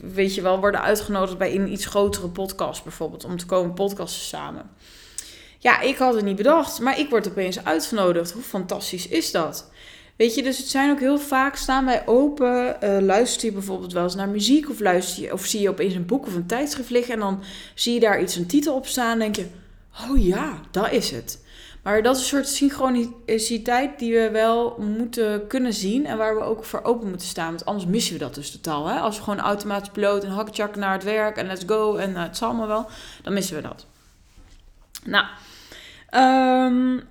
weet 0.00 0.34
je 0.34 0.42
wel, 0.42 0.60
worden 0.60 0.82
uitgenodigd 0.82 1.38
bij 1.38 1.54
een 1.54 1.72
iets 1.72 1.86
grotere 1.86 2.28
podcast 2.28 2.82
bijvoorbeeld, 2.82 3.24
om 3.24 3.36
te 3.36 3.46
komen 3.46 3.74
podcasten 3.74 4.22
samen. 4.22 4.70
Ja, 5.58 5.80
ik 5.80 5.96
had 5.96 6.14
het 6.14 6.24
niet 6.24 6.36
bedacht, 6.36 6.80
maar 6.80 6.98
ik 6.98 7.10
word 7.10 7.28
opeens 7.28 7.64
uitgenodigd. 7.64 8.32
Hoe 8.32 8.42
fantastisch 8.42 9.08
is 9.08 9.30
dat? 9.30 9.70
Weet 10.16 10.34
je, 10.34 10.42
dus 10.42 10.58
het 10.58 10.68
zijn 10.68 10.90
ook 10.90 11.00
heel 11.00 11.18
vaak, 11.18 11.56
staan 11.56 11.84
wij 11.84 12.06
open, 12.06 12.76
uh, 12.84 12.98
luister 13.00 13.44
je 13.44 13.52
bijvoorbeeld 13.52 13.92
wel 13.92 14.02
eens 14.02 14.14
naar 14.14 14.28
muziek 14.28 14.70
of 14.70 14.80
luister 14.80 15.22
je, 15.22 15.32
of 15.32 15.46
zie 15.46 15.60
je 15.60 15.68
opeens 15.68 15.94
een 15.94 16.06
boek 16.06 16.26
of 16.26 16.34
een 16.34 16.46
tijdschrift 16.46 16.90
liggen 16.90 17.14
en 17.14 17.20
dan 17.20 17.42
zie 17.74 17.94
je 17.94 18.00
daar 18.00 18.22
iets, 18.22 18.36
een 18.36 18.46
titel 18.46 18.74
op 18.74 18.86
staan 18.86 19.12
en 19.12 19.18
denk 19.18 19.36
je, 19.36 19.46
oh 20.10 20.24
ja, 20.24 20.60
dat 20.70 20.92
is 20.92 21.10
het. 21.10 21.38
Maar 21.82 22.02
dat 22.02 22.16
is 22.16 22.22
een 22.22 22.28
soort 22.28 22.48
synchroniciteit 22.48 23.98
die 23.98 24.14
we 24.14 24.30
wel 24.30 24.76
moeten 24.78 25.46
kunnen 25.46 25.72
zien 25.72 26.06
en 26.06 26.16
waar 26.16 26.36
we 26.36 26.42
ook 26.42 26.64
voor 26.64 26.82
open 26.82 27.08
moeten 27.08 27.26
staan. 27.26 27.48
Want 27.48 27.64
anders 27.64 27.86
missen 27.86 28.12
we 28.12 28.18
dat 28.18 28.34
dus 28.34 28.50
totaal. 28.50 28.86
Hè? 28.86 28.98
Als 28.98 29.16
we 29.16 29.22
gewoon 29.22 29.40
automatisch 29.40 29.90
piloot 29.90 30.24
en 30.24 30.30
hakjak 30.30 30.76
naar 30.76 30.92
het 30.92 31.04
werk 31.04 31.36
en 31.36 31.46
let's 31.46 31.64
go 31.66 31.96
en 31.96 32.10
uh, 32.10 32.22
het 32.22 32.36
zal 32.36 32.48
allemaal 32.48 32.66
wel, 32.66 32.88
dan 33.22 33.32
missen 33.32 33.56
we 33.56 33.62
dat. 33.62 33.86
Nou, 35.04 35.26
um, 36.14 37.02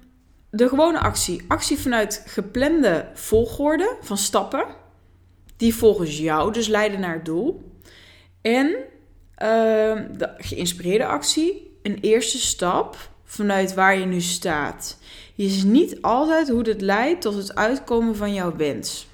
de 0.50 0.68
gewone 0.68 1.00
actie. 1.00 1.46
Actie 1.48 1.78
vanuit 1.78 2.24
geplande 2.26 3.10
volgorde 3.14 3.96
van 4.02 4.18
stappen. 4.18 4.66
Die 5.58 5.76
volgens 5.76 6.18
jou 6.18 6.54
dus 6.54 6.68
leiden 6.68 7.00
naar 7.00 7.14
het 7.14 7.26
doel. 7.26 7.72
En 8.42 8.68
uh, 8.68 8.78
de 10.18 10.34
geïnspireerde 10.38 11.06
actie. 11.06 11.78
Een 11.82 11.98
eerste 12.02 12.38
stap 12.38 12.98
vanuit 13.32 13.74
waar 13.74 13.98
je 13.98 14.06
nu 14.06 14.22
staat. 14.22 14.98
Je 15.36 15.46
is 15.46 15.64
niet 15.64 16.02
altijd 16.02 16.50
hoe 16.50 16.64
dit 16.64 16.82
leidt 16.82 17.22
tot 17.22 17.36
het 17.36 17.56
uitkomen 17.56 18.16
van 18.16 18.34
jouw 18.34 18.56
wens. 18.56 19.08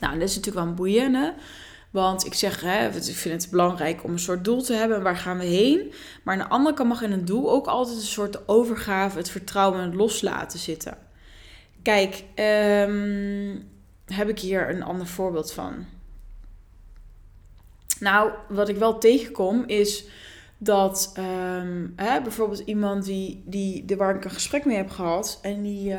Nou, 0.00 0.12
dat 0.18 0.28
is 0.28 0.34
natuurlijk 0.34 0.64
wel 0.64 0.66
een 0.66 0.78
boeiende. 0.78 1.34
Want 1.90 2.26
ik 2.26 2.34
zeg, 2.34 2.60
hè, 2.60 2.88
ik 2.88 3.16
vind 3.16 3.42
het 3.42 3.50
belangrijk 3.50 4.04
om 4.04 4.12
een 4.12 4.18
soort 4.18 4.44
doel 4.44 4.62
te 4.62 4.72
hebben. 4.72 5.02
Waar 5.02 5.16
gaan 5.16 5.38
we 5.38 5.44
heen? 5.44 5.92
Maar 6.22 6.34
aan 6.34 6.40
de 6.40 6.54
andere 6.54 6.74
kant 6.74 6.88
mag 6.88 7.02
in 7.02 7.12
een 7.12 7.24
doel 7.24 7.50
ook 7.50 7.66
altijd 7.66 7.96
een 7.96 8.02
soort 8.02 8.48
overgave, 8.48 9.18
het 9.18 9.30
vertrouwen 9.30 9.80
en 9.80 9.86
het 9.86 9.94
loslaten 9.94 10.58
zitten. 10.58 10.98
Kijk, 11.82 12.24
um, 12.88 13.70
heb 14.06 14.28
ik 14.28 14.38
hier 14.38 14.70
een 14.70 14.82
ander 14.82 15.06
voorbeeld 15.06 15.52
van. 15.52 15.86
Nou, 18.00 18.30
wat 18.48 18.68
ik 18.68 18.76
wel 18.76 18.98
tegenkom 18.98 19.64
is 19.66 20.04
dat 20.64 21.12
um, 21.18 21.92
hè, 21.96 22.20
bijvoorbeeld 22.22 22.62
iemand 22.64 23.04
die, 23.04 23.42
die, 23.46 23.84
de, 23.84 23.96
waar 23.96 24.14
ik 24.14 24.24
een 24.24 24.30
gesprek 24.30 24.64
mee 24.64 24.76
heb 24.76 24.90
gehad 24.90 25.38
en 25.42 25.62
die. 25.62 25.90
Uh, 25.90 25.98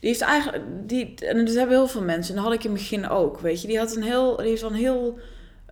die 0.00 0.10
heeft 0.10 0.22
eigenlijk, 0.22 0.64
die, 0.86 1.14
en 1.14 1.44
dat 1.44 1.54
hebben 1.54 1.76
heel 1.76 1.88
veel 1.88 2.02
mensen, 2.02 2.34
en 2.34 2.42
dat 2.42 2.50
had 2.50 2.58
ik 2.58 2.64
in 2.64 2.70
het 2.70 2.80
begin 2.80 3.08
ook, 3.08 3.40
weet 3.40 3.60
je. 3.60 3.66
Die 3.66 3.78
had 3.78 3.96
een 3.96 4.02
heel, 4.02 4.38
heeft 4.38 4.62
een 4.62 4.74
heel 4.74 5.18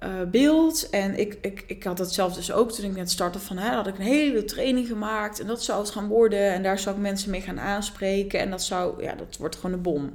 uh, 0.04 0.08
beeld. 0.30 0.90
En 0.90 1.18
ik, 1.18 1.38
ik, 1.40 1.64
ik 1.66 1.84
had 1.84 1.96
dat 1.96 2.14
zelf 2.14 2.34
dus 2.34 2.52
ook 2.52 2.72
toen 2.72 2.84
ik 2.84 2.96
net 2.96 3.10
startte 3.10 3.38
van, 3.38 3.58
hè, 3.58 3.74
had 3.74 3.86
ik 3.86 3.98
een 3.98 4.04
hele 4.04 4.44
training 4.44 4.86
gemaakt. 4.86 5.40
En 5.40 5.46
dat 5.46 5.62
zou 5.62 5.80
het 5.80 5.90
gaan 5.90 6.08
worden. 6.08 6.52
En 6.52 6.62
daar 6.62 6.78
zou 6.78 6.96
ik 6.96 7.02
mensen 7.02 7.30
mee 7.30 7.40
gaan 7.40 7.60
aanspreken. 7.60 8.40
En 8.40 8.50
dat 8.50 8.62
zou, 8.62 9.02
ja, 9.02 9.14
dat 9.14 9.36
wordt 9.36 9.56
gewoon 9.56 9.72
een 9.72 9.82
bom. 9.82 10.12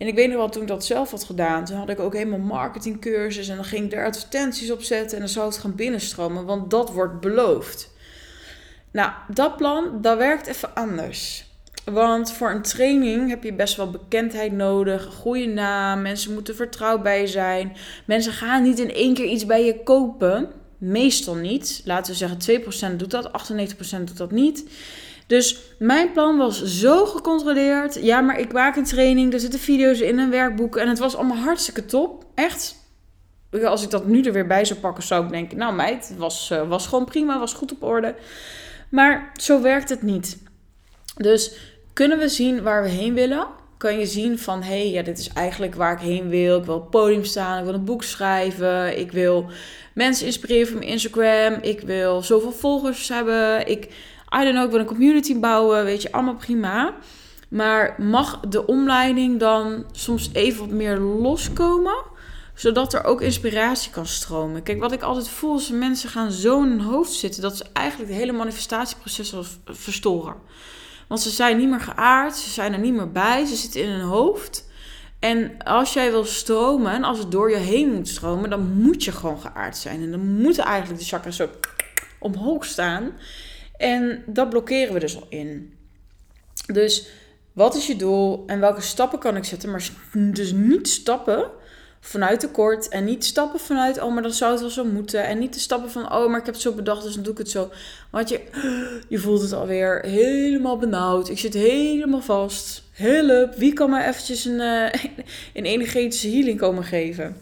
En 0.00 0.06
ik 0.06 0.14
weet 0.14 0.28
nog 0.28 0.36
wel, 0.36 0.48
toen 0.48 0.62
ik 0.62 0.68
dat 0.68 0.84
zelf 0.84 1.10
had 1.10 1.24
gedaan, 1.24 1.64
toen 1.64 1.76
had 1.76 1.88
ik 1.88 2.00
ook 2.00 2.14
helemaal 2.14 2.38
marketingcursus. 2.38 3.48
En 3.48 3.56
dan 3.56 3.64
ging 3.64 3.84
ik 3.84 3.92
er 3.92 4.06
advertenties 4.06 4.70
op 4.70 4.82
zetten. 4.82 5.12
En 5.16 5.18
dan 5.18 5.28
zou 5.32 5.46
het 5.46 5.58
gaan 5.58 5.74
binnenstromen, 5.74 6.44
want 6.44 6.70
dat 6.70 6.92
wordt 6.92 7.20
beloofd. 7.20 7.90
Nou, 8.90 9.12
dat 9.28 9.56
plan, 9.56 9.98
dat 10.00 10.18
werkt 10.18 10.46
even 10.46 10.74
anders. 10.74 11.44
Want 11.84 12.32
voor 12.32 12.50
een 12.50 12.62
training 12.62 13.28
heb 13.28 13.42
je 13.42 13.52
best 13.52 13.76
wel 13.76 13.90
bekendheid 13.90 14.52
nodig, 14.52 15.06
een 15.06 15.12
goede 15.12 15.46
naam, 15.46 16.02
mensen 16.02 16.34
moeten 16.34 16.56
vertrouwd 16.56 17.02
bij 17.02 17.26
zijn. 17.26 17.76
Mensen 18.04 18.32
gaan 18.32 18.62
niet 18.62 18.78
in 18.78 18.94
één 18.94 19.14
keer 19.14 19.26
iets 19.26 19.46
bij 19.46 19.64
je 19.64 19.82
kopen. 19.82 20.48
Meestal 20.78 21.34
niet. 21.34 21.82
Laten 21.84 22.12
we 22.12 22.18
zeggen 22.18 22.92
2% 22.92 22.96
doet 22.96 23.10
dat, 23.10 23.30
98% 23.30 24.04
doet 24.04 24.16
dat 24.16 24.30
niet. 24.30 24.64
Dus 25.30 25.60
mijn 25.78 26.12
plan 26.12 26.36
was 26.36 26.64
zo 26.64 27.06
gecontroleerd. 27.06 27.98
Ja, 28.02 28.20
maar 28.20 28.38
ik 28.38 28.52
maak 28.52 28.76
een 28.76 28.84
training, 28.84 29.32
er 29.32 29.40
zitten 29.40 29.60
video's 29.60 30.00
in, 30.00 30.18
een 30.18 30.30
werkboek. 30.30 30.76
En 30.76 30.88
het 30.88 30.98
was 30.98 31.16
allemaal 31.16 31.36
hartstikke 31.36 31.84
top. 31.84 32.24
Echt. 32.34 32.76
Als 33.64 33.82
ik 33.82 33.90
dat 33.90 34.06
nu 34.06 34.22
er 34.22 34.32
weer 34.32 34.46
bij 34.46 34.64
zou 34.64 34.78
pakken, 34.78 35.02
zou 35.02 35.24
ik 35.24 35.30
denken... 35.30 35.58
Nou 35.58 35.74
meid, 35.74 36.08
het 36.08 36.18
was, 36.18 36.50
uh, 36.52 36.68
was 36.68 36.86
gewoon 36.86 37.04
prima, 37.04 37.38
was 37.38 37.52
goed 37.52 37.72
op 37.72 37.82
orde. 37.82 38.14
Maar 38.88 39.32
zo 39.36 39.62
werkt 39.62 39.88
het 39.88 40.02
niet. 40.02 40.38
Dus 41.16 41.56
kunnen 41.92 42.18
we 42.18 42.28
zien 42.28 42.62
waar 42.62 42.82
we 42.82 42.88
heen 42.88 43.14
willen? 43.14 43.46
Kan 43.76 43.98
je 43.98 44.06
zien 44.06 44.38
van, 44.38 44.62
hé, 44.62 44.68
hey, 44.68 44.90
ja, 44.90 45.02
dit 45.02 45.18
is 45.18 45.28
eigenlijk 45.28 45.74
waar 45.74 45.92
ik 45.92 46.00
heen 46.00 46.28
wil. 46.28 46.58
Ik 46.58 46.64
wil 46.64 46.74
op 46.74 46.80
het 46.80 46.90
podium 46.90 47.24
staan, 47.24 47.58
ik 47.58 47.64
wil 47.64 47.74
een 47.74 47.84
boek 47.84 48.02
schrijven. 48.02 48.98
Ik 48.98 49.12
wil 49.12 49.50
mensen 49.94 50.26
inspireren 50.26 50.66
van 50.66 50.78
mijn 50.78 50.90
Instagram. 50.90 51.58
Ik 51.60 51.80
wil 51.80 52.22
zoveel 52.22 52.52
volgers 52.52 53.08
hebben. 53.08 53.66
Ik, 53.66 53.88
I 54.34 54.44
don't 54.44 54.52
know, 54.52 54.64
ik 54.64 54.70
wil 54.70 54.80
een 54.80 54.86
community 54.86 55.38
bouwen. 55.38 55.84
Weet 55.84 56.02
je, 56.02 56.12
allemaal 56.12 56.36
prima. 56.36 56.94
Maar 57.48 57.94
mag 57.98 58.40
de 58.40 58.66
omleiding 58.66 59.38
dan 59.38 59.84
soms 59.92 60.30
even 60.32 60.60
wat 60.60 60.70
meer 60.70 60.98
loskomen? 60.98 62.04
Zodat 62.54 62.92
er 62.92 63.04
ook 63.04 63.20
inspiratie 63.20 63.90
kan 63.90 64.06
stromen. 64.06 64.62
Kijk, 64.62 64.80
wat 64.80 64.92
ik 64.92 65.02
altijd 65.02 65.28
voel 65.28 65.58
is 65.58 65.70
mensen 65.70 66.08
gaan 66.08 66.30
zo 66.30 66.62
in 66.62 66.68
hun 66.68 66.80
hoofd 66.80 67.12
zitten... 67.12 67.42
dat 67.42 67.56
ze 67.56 67.64
eigenlijk 67.72 68.10
het 68.10 68.20
hele 68.20 68.32
manifestatieproces 68.32 69.34
verstoren. 69.64 70.34
Want 71.08 71.20
ze 71.20 71.30
zijn 71.30 71.56
niet 71.56 71.68
meer 71.68 71.80
geaard, 71.80 72.36
ze 72.36 72.50
zijn 72.50 72.72
er 72.72 72.78
niet 72.78 72.94
meer 72.94 73.12
bij, 73.12 73.44
ze 73.44 73.56
zitten 73.56 73.82
in 73.82 73.88
hun 73.88 74.00
hoofd. 74.00 74.68
En 75.18 75.62
als 75.64 75.92
jij 75.92 76.10
wil 76.10 76.24
stromen, 76.24 76.92
en 76.92 77.04
als 77.04 77.18
het 77.18 77.30
door 77.30 77.50
je 77.50 77.56
heen 77.56 77.92
moet 77.92 78.08
stromen, 78.08 78.50
dan 78.50 78.72
moet 78.72 79.04
je 79.04 79.12
gewoon 79.12 79.40
geaard 79.40 79.76
zijn. 79.76 80.02
En 80.02 80.10
dan 80.10 80.40
moeten 80.40 80.64
eigenlijk 80.64 81.00
de 81.00 81.06
chakras 81.06 81.36
zo 81.36 81.48
omhoog 82.18 82.64
staan. 82.64 83.12
En 83.80 84.22
dat 84.26 84.50
blokkeren 84.50 84.94
we 84.94 85.00
dus 85.00 85.16
al 85.16 85.26
in. 85.28 85.74
Dus 86.66 87.08
wat 87.52 87.74
is 87.74 87.86
je 87.86 87.96
doel 87.96 88.44
en 88.46 88.60
welke 88.60 88.80
stappen 88.80 89.18
kan 89.18 89.36
ik 89.36 89.44
zetten? 89.44 89.70
Maar 89.70 89.90
dus 90.12 90.52
niet 90.52 90.88
stappen 90.88 91.50
vanuit 92.00 92.40
tekort. 92.40 92.88
En 92.88 93.04
niet 93.04 93.24
stappen 93.24 93.60
vanuit, 93.60 94.00
oh, 94.00 94.12
maar 94.12 94.22
dan 94.22 94.32
zou 94.32 94.52
het 94.52 94.60
wel 94.60 94.70
zo 94.70 94.84
moeten. 94.84 95.24
En 95.24 95.38
niet 95.38 95.54
de 95.54 95.60
stappen 95.60 95.90
van, 95.90 96.12
oh, 96.12 96.28
maar 96.28 96.38
ik 96.38 96.44
heb 96.44 96.54
het 96.54 96.62
zo 96.62 96.72
bedacht, 96.72 97.02
dus 97.02 97.14
dan 97.14 97.22
doe 97.22 97.32
ik 97.32 97.38
het 97.38 97.50
zo. 97.50 97.70
Want 98.10 98.28
je, 98.28 98.40
je 99.08 99.18
voelt 99.18 99.42
het 99.42 99.52
alweer 99.52 100.00
helemaal 100.02 100.76
benauwd. 100.76 101.28
Ik 101.28 101.38
zit 101.38 101.54
helemaal 101.54 102.22
vast. 102.22 102.82
Help, 102.92 103.54
wie 103.54 103.72
kan 103.72 103.90
mij 103.90 104.08
eventjes 104.08 104.44
een, 104.44 104.60
uh, 104.60 104.92
een 105.54 105.64
energetische 105.64 106.30
healing 106.30 106.58
komen 106.58 106.84
geven? 106.84 107.36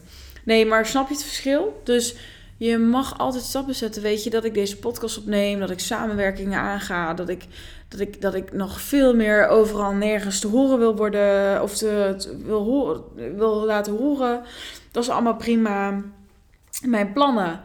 Nee, 0.45 0.67
maar 0.67 0.87
snap 0.87 1.09
je 1.09 1.15
het 1.15 1.25
verschil? 1.25 1.81
Dus 1.85 2.15
je 2.59 2.79
mag 2.79 3.19
altijd 3.19 3.45
stappen 3.45 3.75
zetten. 3.75 4.03
Weet 4.03 4.25
je 4.25 4.31
dat 4.31 4.45
ik 4.45 4.55
deze 4.55 4.79
podcast 4.79 5.19
opneem, 5.19 5.61
dat 5.61 5.71
ik 5.71 5.79
samenwerkingen 5.79 6.59
aanga, 6.59 7.15
dat 7.15 7.29
ik, 7.29 7.45
dat 7.89 8.01
ik, 8.01 8.21
dat 8.21 8.35
ik 8.35 8.53
nog 8.53 8.81
veel 8.81 9.15
meer 9.15 9.49
overal 9.49 9.93
nergens 9.93 10.41
te 10.41 10.47
horen 10.47 10.79
wil 10.79 10.97
worden 10.97 11.63
of 11.63 11.77
te, 11.77 12.17
wil, 12.45 12.65
horen, 12.65 13.03
wil 13.37 13.65
laten 13.65 13.97
horen. 13.97 14.43
Dat 14.91 15.03
is 15.03 15.11
allemaal 15.11 15.37
prima. 15.37 16.03
Mijn 16.83 17.13
plannen, 17.13 17.61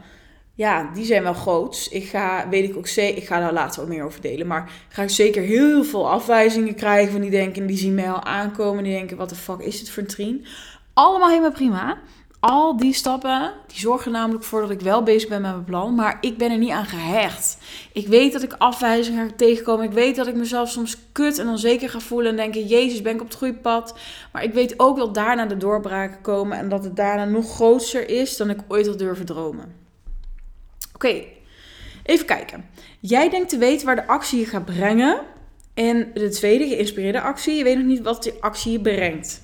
ja, 0.53 0.91
die 0.93 1.05
zijn 1.05 1.23
wel 1.23 1.33
groot. 1.33 1.87
Ik 1.91 2.03
ga, 2.03 2.49
weet 2.49 2.69
ik 2.69 2.77
ook 2.77 2.87
zeker, 2.87 3.17
ik 3.17 3.27
ga 3.27 3.39
daar 3.39 3.53
later 3.53 3.79
wat 3.81 3.89
meer 3.89 4.03
over 4.03 4.21
delen. 4.21 4.47
Maar 4.47 4.71
ga 4.89 5.03
ik 5.03 5.09
zeker 5.09 5.41
heel 5.41 5.83
veel 5.83 6.09
afwijzingen 6.09 6.75
krijgen 6.75 7.11
van 7.11 7.21
die 7.21 7.31
denken, 7.31 7.65
die 7.67 7.77
zien 7.77 7.95
mij 7.95 8.11
al 8.11 8.23
aankomen. 8.23 8.83
Die 8.83 8.93
denken, 8.93 9.17
wat 9.17 9.29
de 9.29 9.35
fuck 9.35 9.59
is 9.59 9.79
dit 9.79 9.89
voor 9.89 10.03
een 10.03 10.09
trien? 10.09 10.45
Allemaal 10.93 11.29
helemaal 11.29 11.51
prima 11.51 11.97
al 12.43 12.77
die 12.77 12.93
stappen, 12.93 13.53
die 13.67 13.79
zorgen 13.79 14.11
namelijk 14.11 14.43
voor 14.43 14.61
dat 14.61 14.69
ik 14.69 14.81
wel 14.81 15.03
bezig 15.03 15.29
ben 15.29 15.41
met 15.41 15.51
mijn 15.51 15.63
plan, 15.63 15.95
maar 15.95 16.17
ik 16.21 16.37
ben 16.37 16.51
er 16.51 16.57
niet 16.57 16.71
aan 16.71 16.85
gehecht. 16.85 17.57
Ik 17.93 18.07
weet 18.07 18.33
dat 18.33 18.43
ik 18.43 18.55
afwijzingen 18.57 19.29
ga 19.29 19.35
tegenkomen. 19.35 19.85
Ik 19.85 19.91
weet 19.91 20.15
dat 20.15 20.27
ik 20.27 20.35
mezelf 20.35 20.69
soms 20.69 20.97
kut 21.11 21.39
en 21.39 21.47
onzeker 21.47 21.89
ga 21.89 21.99
voelen 21.99 22.31
en 22.31 22.37
denken, 22.37 22.65
jezus, 22.65 23.01
ben 23.01 23.13
ik 23.13 23.21
op 23.21 23.27
het 23.27 23.37
goede 23.37 23.53
pad. 23.53 23.97
Maar 24.31 24.43
ik 24.43 24.53
weet 24.53 24.79
ook 24.79 24.97
dat 24.97 25.13
daarna 25.13 25.45
de 25.45 25.57
doorbraken 25.57 26.21
komen 26.21 26.57
en 26.57 26.69
dat 26.69 26.83
het 26.83 26.95
daarna 26.95 27.25
nog 27.25 27.53
groter 27.53 28.09
is 28.09 28.37
dan 28.37 28.49
ik 28.49 28.59
ooit 28.67 28.87
had 28.87 28.99
durven 28.99 29.25
dromen. 29.25 29.75
Oké, 30.93 31.23
Even 32.03 32.25
kijken. 32.25 32.65
Jij 32.99 33.29
denkt 33.29 33.49
te 33.49 33.57
weten 33.57 33.85
waar 33.85 33.95
de 33.95 34.07
actie 34.07 34.39
je 34.39 34.45
gaat 34.45 34.65
brengen. 34.65 35.21
En 35.73 36.11
de 36.13 36.29
tweede, 36.29 36.67
geïnspireerde 36.67 37.21
actie. 37.21 37.55
Je 37.55 37.63
weet 37.63 37.77
nog 37.77 37.85
niet 37.85 38.01
wat 38.01 38.23
die 38.23 38.33
actie 38.39 38.81
brengt. 38.81 39.42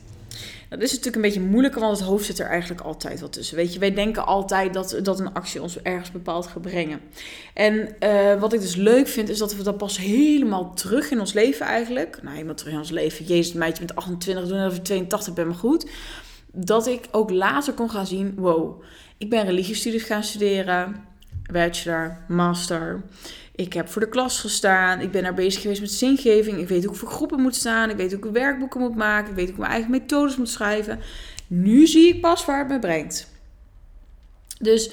Dat 0.70 0.82
is 0.82 0.90
natuurlijk 0.90 1.16
een 1.16 1.22
beetje 1.22 1.42
moeilijker, 1.42 1.82
want 1.82 1.98
het 1.98 2.08
hoofd 2.08 2.26
zit 2.26 2.40
er 2.40 2.46
eigenlijk 2.46 2.82
altijd 2.82 3.20
wat 3.20 3.34
tussen. 3.34 3.56
Weet 3.56 3.74
je, 3.74 3.80
wij 3.80 3.94
denken 3.94 4.26
altijd 4.26 4.74
dat, 4.74 5.00
dat 5.04 5.20
een 5.20 5.34
actie 5.34 5.62
ons 5.62 5.82
ergens 5.82 6.12
bepaald 6.12 6.48
gaat 6.48 6.62
brengen. 6.62 7.00
En 7.54 8.00
eh, 8.00 8.40
wat 8.40 8.54
ik 8.54 8.62
dus 8.62 8.76
leuk 8.76 9.08
vind, 9.08 9.30
is 9.30 9.38
dat 9.38 9.56
we 9.56 9.64
dat 9.64 9.78
pas 9.78 9.98
helemaal 9.98 10.74
terug 10.74 11.12
in 11.12 11.20
ons 11.20 11.34
leven 11.34 11.66
eigenlijk. 11.66 12.20
Nou, 12.22 12.34
helemaal 12.34 12.56
terug 12.56 12.74
in 12.74 12.80
ons 12.80 12.90
leven. 12.90 13.26
Jezus, 13.26 13.54
meidje 13.54 13.82
met 13.82 13.96
28, 13.96 14.48
doen 14.48 14.58
dat 14.58 14.74
ik 14.74 14.84
82 14.84 15.34
ben, 15.34 15.48
maar 15.48 15.56
goed. 15.56 15.90
Dat 16.52 16.88
ik 16.88 17.08
ook 17.12 17.30
later 17.30 17.74
kon 17.74 17.90
gaan 17.90 18.08
zien, 18.08 18.34
wow, 18.36 18.84
ik 19.18 19.30
ben 19.30 19.46
religiestudies 19.46 20.04
gaan 20.04 20.24
studeren. 20.24 21.08
Bachelor, 21.52 22.18
master. 22.28 23.04
Ik 23.60 23.74
heb 23.74 23.90
voor 23.90 24.02
de 24.02 24.10
klas 24.10 24.40
gestaan. 24.40 25.02
Ik 25.02 25.12
ben 25.12 25.24
daar 25.24 25.34
bezig 25.34 25.62
geweest 25.62 25.82
met 25.82 25.92
zingeving. 25.92 26.58
Ik 26.58 26.68
weet 26.68 26.84
hoe 26.84 26.94
ik 26.94 27.00
voor 27.00 27.10
groepen 27.10 27.42
moet 27.42 27.56
staan. 27.56 27.90
Ik 27.90 27.96
weet 27.96 28.14
hoe 28.14 28.26
ik 28.26 28.32
werkboeken 28.32 28.80
moet 28.80 28.96
maken. 28.96 29.30
Ik 29.30 29.36
weet 29.36 29.46
hoe 29.46 29.54
ik 29.54 29.60
mijn 29.60 29.72
eigen 29.72 29.92
methodes 29.92 30.38
moet 30.38 30.50
schrijven. 30.50 31.00
Nu 31.48 31.88
zie 31.88 32.08
ik 32.08 32.22
pas 32.22 32.46
waar 32.46 32.60
het 32.60 32.68
me 32.68 32.80
brengt. 32.80 33.30
Dus 34.60 34.92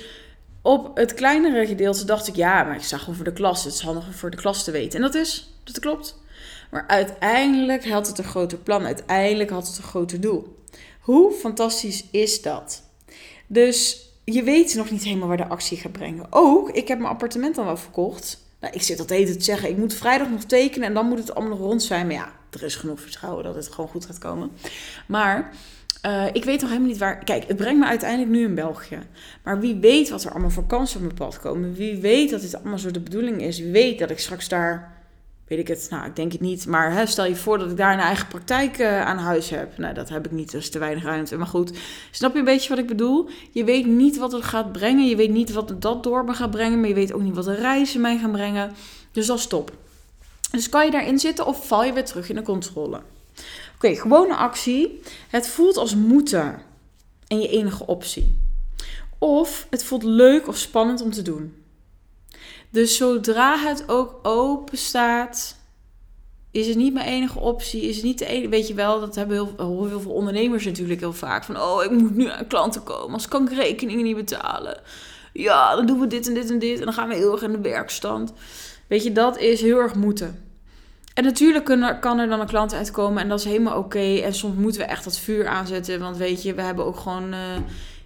op 0.63 0.97
het 0.97 1.15
kleinere 1.15 1.67
gedeelte 1.67 2.05
dacht 2.05 2.27
ik, 2.27 2.37
ja, 2.37 2.63
maar 2.63 2.75
ik 2.75 2.83
zag 2.83 3.09
voor 3.13 3.25
de 3.25 3.33
klas. 3.33 3.65
Het 3.65 3.73
is 3.73 3.81
handig 3.81 4.07
om 4.07 4.13
voor 4.13 4.31
de 4.31 4.37
klas 4.37 4.65
te 4.65 4.71
weten. 4.71 4.97
En 4.97 5.03
dat 5.03 5.15
is, 5.15 5.53
dat 5.65 5.79
klopt. 5.79 6.19
Maar 6.71 6.85
uiteindelijk 6.87 7.89
had 7.89 8.07
het 8.07 8.19
een 8.19 8.25
groter 8.25 8.59
plan. 8.59 8.85
Uiteindelijk 8.85 9.51
had 9.51 9.67
het 9.67 9.77
een 9.77 9.83
groter 9.83 10.21
doel. 10.21 10.65
Hoe 11.01 11.33
fantastisch 11.33 12.05
is 12.11 12.43
dat? 12.43 12.83
Dus 13.47 14.09
je 14.25 14.43
weet 14.43 14.75
nog 14.75 14.91
niet 14.91 15.05
helemaal 15.05 15.29
waar 15.29 15.37
de 15.37 15.49
actie 15.49 15.77
gaat 15.77 15.93
brengen. 15.93 16.27
Ook, 16.31 16.71
ik 16.71 16.89
heb 16.89 16.99
mijn 16.99 17.13
appartement 17.13 17.55
dan 17.55 17.65
wel 17.65 17.77
verkocht. 17.77 18.45
Nou, 18.61 18.75
ik 18.75 18.83
zit 18.83 19.11
eten 19.11 19.38
te 19.38 19.45
zeggen. 19.45 19.69
Ik 19.69 19.77
moet 19.77 19.95
vrijdag 19.95 20.31
nog 20.31 20.45
tekenen 20.45 20.88
en 20.88 20.95
dan 20.95 21.07
moet 21.07 21.19
het 21.19 21.35
allemaal 21.35 21.59
nog 21.59 21.66
rond 21.66 21.83
zijn. 21.83 22.07
Maar 22.07 22.16
ja, 22.16 22.33
er 22.51 22.62
is 22.62 22.77
genoeg 22.77 23.01
vertrouwen 23.01 23.45
dat 23.45 23.55
het 23.55 23.69
gewoon 23.69 23.90
goed 23.90 24.07
gaat 24.07 24.19
komen. 24.19 24.51
Maar 25.07 25.51
uh, 26.07 26.27
ik 26.33 26.45
weet 26.45 26.61
nog 26.61 26.69
helemaal 26.71 26.90
niet 26.90 26.99
waar. 26.99 27.25
Kijk, 27.25 27.47
het 27.47 27.57
brengt 27.57 27.81
me 27.81 27.87
uiteindelijk 27.87 28.31
nu 28.31 28.45
in 28.45 28.55
België. 28.55 28.99
Maar 29.42 29.61
wie 29.61 29.75
weet 29.75 30.09
wat 30.09 30.25
er 30.25 30.31
allemaal 30.31 30.51
voor 30.51 30.66
kansen 30.66 30.97
op 30.97 31.03
mijn 31.03 31.14
pad 31.14 31.40
komen. 31.40 31.75
Wie 31.75 32.01
weet 32.01 32.31
dat 32.31 32.40
dit 32.40 32.55
allemaal 32.55 32.79
zo 32.79 32.90
de 32.90 33.01
bedoeling 33.01 33.42
is. 33.42 33.59
Wie 33.59 33.73
weet 33.73 33.99
dat 33.99 34.11
ik 34.11 34.19
straks 34.19 34.49
daar 34.49 34.96
weet 35.47 35.59
ik 35.59 35.69
het, 35.69 35.87
nou, 35.91 36.07
ik 36.07 36.17
denk 36.17 36.33
het 36.33 36.41
niet. 36.41 36.67
Maar 36.67 36.93
hè, 36.93 37.07
stel 37.07 37.25
je 37.25 37.37
voor 37.37 37.59
dat 37.59 37.71
ik 37.71 37.77
daar 37.77 37.93
een 37.93 37.99
eigen 37.99 38.29
praktijk 38.29 38.79
uh, 38.79 39.07
aan 39.07 39.19
huis 39.19 39.51
heb. 39.51 39.79
Nou, 39.79 39.95
dat 39.95 40.09
heb 40.09 40.27
ik 40.27 40.33
niet, 40.33 40.51
dus 40.51 40.71
te 40.71 40.79
weinig 40.79 41.05
ruimte. 41.05 41.37
Maar 41.37 41.47
goed, 41.47 41.73
snap 42.11 42.33
je 42.33 42.39
een 42.39 42.45
beetje 42.45 42.69
wat 42.69 42.79
ik 42.79 42.87
bedoel? 42.87 43.29
Je 43.51 43.65
weet 43.65 43.87
niet 43.87 44.17
wat 44.17 44.33
het 44.33 44.45
gaat 44.45 44.73
brengen. 44.73 45.09
Je 45.09 45.17
weet 45.17 45.31
niet 45.31 45.53
wat 45.53 45.75
dat 45.79 46.03
door 46.03 46.25
me 46.25 46.33
gaat 46.33 46.51
brengen. 46.51 46.81
Maar 46.81 46.89
je 46.89 46.95
weet 46.95 47.13
ook 47.13 47.23
niet 47.23 47.35
wat 47.35 47.45
de 47.45 47.55
reizen 47.55 48.01
mij 48.01 48.19
gaan 48.19 48.33
brengen. 48.33 48.73
Dus 49.13 49.27
dat 49.27 49.39
is 49.39 49.47
top. 49.47 49.73
Dus 50.51 50.69
kan 50.69 50.85
je 50.85 50.91
daarin 50.91 51.19
zitten 51.19 51.47
of 51.47 51.67
val 51.67 51.85
je 51.85 51.93
weer 51.93 52.05
terug 52.05 52.29
in 52.29 52.35
de 52.35 52.43
controle? 52.43 53.01
Oké, 53.75 53.95
gewone 53.95 54.35
actie. 54.35 55.01
Het 55.29 55.49
voelt 55.49 55.77
als 55.77 55.95
moeten 55.95 56.63
en 57.27 57.41
je 57.41 57.49
enige 57.49 57.87
optie. 57.87 58.39
Of 59.19 59.67
het 59.71 59.85
voelt 59.85 60.03
leuk 60.03 60.49
of 60.49 60.57
spannend 60.57 61.01
om 61.01 61.11
te 61.11 61.23
doen. 61.23 61.66
Dus 62.71 62.97
zodra 62.97 63.59
het 63.59 63.85
ook 63.89 64.19
open 64.23 64.79
staat, 64.79 65.57
is 66.51 66.67
het 66.67 66.77
niet 66.77 66.93
mijn 66.93 67.07
enige 67.07 67.39
optie. 67.39 67.83
Is 67.83 67.97
het 67.97 68.05
niet 68.05 68.19
de 68.19 68.27
enige. 68.27 68.49
Weet 68.49 68.69
je 68.69 68.75
wel, 68.75 69.01
dat 69.01 69.15
hebben 69.15 69.37
heel, 69.37 69.87
heel 69.87 70.01
veel 70.01 70.13
ondernemers 70.13 70.65
natuurlijk 70.65 71.01
heel 71.01 71.13
vaak. 71.13 71.45
Van 71.45 71.61
oh, 71.61 71.85
ik 71.85 71.91
moet 71.91 72.17
nu 72.17 72.29
aan 72.31 72.47
klanten 72.47 72.83
komen. 72.83 73.13
Als 73.13 73.29
kan 73.29 73.51
ik 73.51 73.57
rekeningen 73.57 74.05
niet 74.05 74.17
betalen. 74.17 74.81
Ja, 75.33 75.77
dan 75.77 75.87
doen 75.87 76.01
we 76.01 76.07
dit 76.07 76.29
en 76.29 76.35
dit 76.35 76.51
en 76.51 76.59
dit. 76.59 76.79
En 76.79 76.85
dan 76.85 76.95
gaan 76.95 77.09
we 77.09 77.15
heel 77.15 77.33
erg 77.33 77.43
in 77.43 77.53
de 77.53 77.61
werkstand. 77.61 78.33
Weet 78.87 79.03
je, 79.03 79.13
dat 79.13 79.39
is 79.39 79.61
heel 79.61 79.79
erg 79.79 79.95
moeten. 79.95 80.45
En 81.15 81.25
natuurlijk 81.25 81.65
kan 82.01 82.19
er 82.19 82.29
dan 82.29 82.41
een 82.41 82.47
klant 82.47 82.75
uitkomen 82.75 83.23
en 83.23 83.29
dat 83.29 83.39
is 83.39 83.45
helemaal 83.45 83.79
oké. 83.79 84.17
En 84.19 84.35
soms 84.35 84.57
moeten 84.57 84.81
we 84.81 84.87
echt 84.87 85.05
dat 85.05 85.19
vuur 85.19 85.47
aanzetten. 85.47 86.01
Want 86.01 86.17
weet 86.17 86.43
je, 86.43 86.55
we 86.55 86.63
hebben 86.63 86.85
ook 86.85 86.97
gewoon. 86.97 87.33
Uh, 87.33 87.41